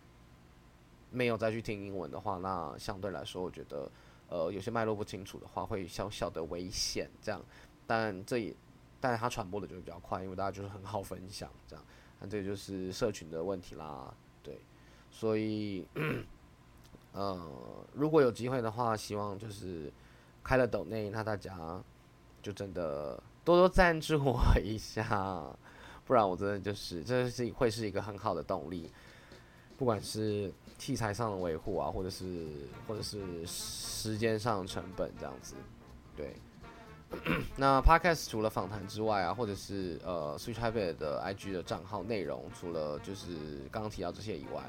[1.11, 3.89] 没有再去听英文的话，那相对来说，我觉得。
[4.29, 7.41] 呃，有些脉络不清楚的话，会小小的危险这样，
[7.85, 8.53] 但这也，
[8.99, 11.85] 但是它传播的就会比较快，因为大家就是很好分享这样，
[12.19, 14.59] 那这就是社群的问题啦，对，
[15.11, 15.87] 所以，
[17.13, 19.91] 呃，如果有机会的话，希望就是
[20.43, 21.83] 开了抖内，那大家
[22.41, 25.43] 就真的多多赞助我一下，
[26.05, 28.91] 不然我真的就是这是会是一个很好的动力，
[29.77, 30.53] 不管是。
[30.77, 32.45] 器材上的维护啊，或者是
[32.87, 35.55] 或者是时间上成本这样子，
[36.15, 36.35] 对。
[37.55, 44.63] 那 Podcast 除了访谈之外啊，或者是呃 Switch Habit 的 IG 的账号内容，除了就是刚刚提到这些以外，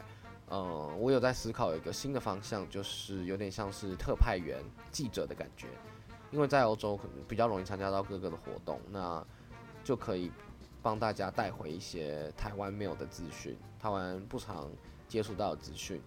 [0.51, 5.67] 嗯，我有在思考一个新的方向，就是有点像是特派员记者的感觉，
[6.31, 9.25] 因为在欧洲可能比较容易参加到各个的活动，那
[9.85, 10.31] 就可以
[10.83, 14.69] 帮大家带回一些台湾没有的资讯，台湾不常。
[15.09, 15.99] 接触到的资讯，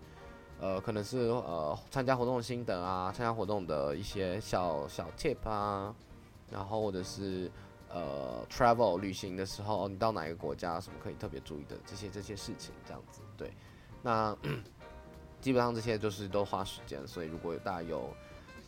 [0.60, 5.91] 呃，可能是呃参加活动的心得啊，参加活动的一些小小 tip 啊，
[6.52, 7.49] 然后或者是
[7.90, 13.22] 呃，travel 旅行的时候，你到哪一个国家，什么可以特别注意的这些这些事情，这样子。
[13.36, 13.52] 对，
[14.02, 14.34] 那
[15.41, 18.10] 基本上这些就是都花时间，所以如果大家有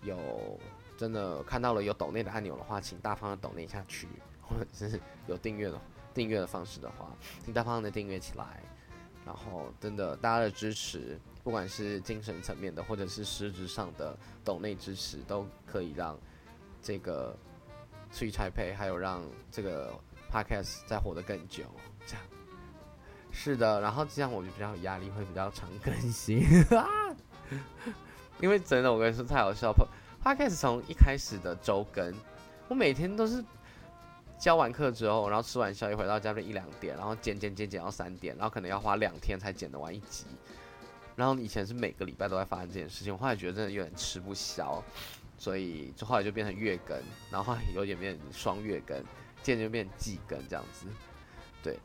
[0.01, 0.59] 有
[0.97, 4.07] 真的看到了有抖内的按钮的话，请大方的抖内下去，
[4.41, 5.79] 或者是有订阅的
[6.13, 7.15] 订阅的方式的话，
[7.45, 8.61] 请大方的订阅起来。
[9.25, 16.19] 然后真的大家的支持，不管是精神层面的，或者是实质上的抖内支持，都可以让
[16.81, 17.33] 这个。
[18.13, 19.21] 去拆配，还有让
[19.51, 19.91] 这个
[20.31, 21.63] podcast 再活得更久，
[22.05, 22.23] 这样
[23.31, 23.81] 是的。
[23.81, 26.43] 然后这样我就比较有压力，会比较常更新。
[28.39, 29.87] 因为真的，我跟你说太好笑了。
[30.23, 32.13] podcast 从一开始的周更，
[32.67, 33.43] 我每天都是
[34.37, 40.25] 教完课之后，然后吃完宵夜回到家就一两点，然后剪剪剪剪到三点，然后可能要花两天才剪得完一集。
[41.15, 44.83] 然后以前是每个礼拜都在发生这件事情，我后来觉得真的有点吃不消。
[45.43, 46.97] 所以就后来就变成月更，
[47.29, 48.97] 然后有点变双月更，
[49.41, 50.87] 渐渐变季更这样子，
[51.61, 51.77] 对，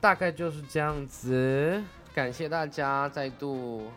[0.00, 1.84] 大概就是这样子。
[2.14, 3.92] 感谢大家再度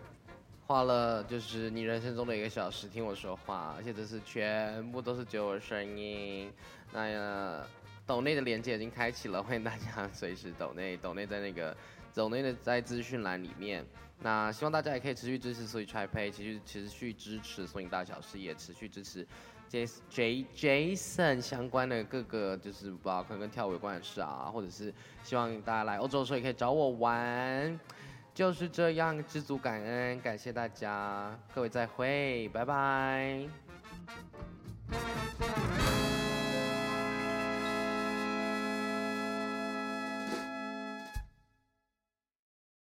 [0.67, 6.51] 花了就是你人生中的一个小时听我说话，而且这是全部都是只有我声音。
[6.91, 7.65] 那
[8.05, 11.73] 抖内的连接已经开启了，欢迎大家随时抖内，抖内在那个
[12.13, 13.85] 抖内的在资讯栏里面。
[14.23, 19.27] 那希望大家也可以持续支持 Switch iPay，持续持续支持索引大小事业，持续支持
[19.67, 24.93] J J Jason 相关的各个就是包括跟跳舞有关的事啊，或者是
[25.23, 27.79] 希望大家来欧洲的时候也可以找我玩，
[28.33, 33.47] 就是这样，知足感恩，感谢大家，各位再会，拜拜。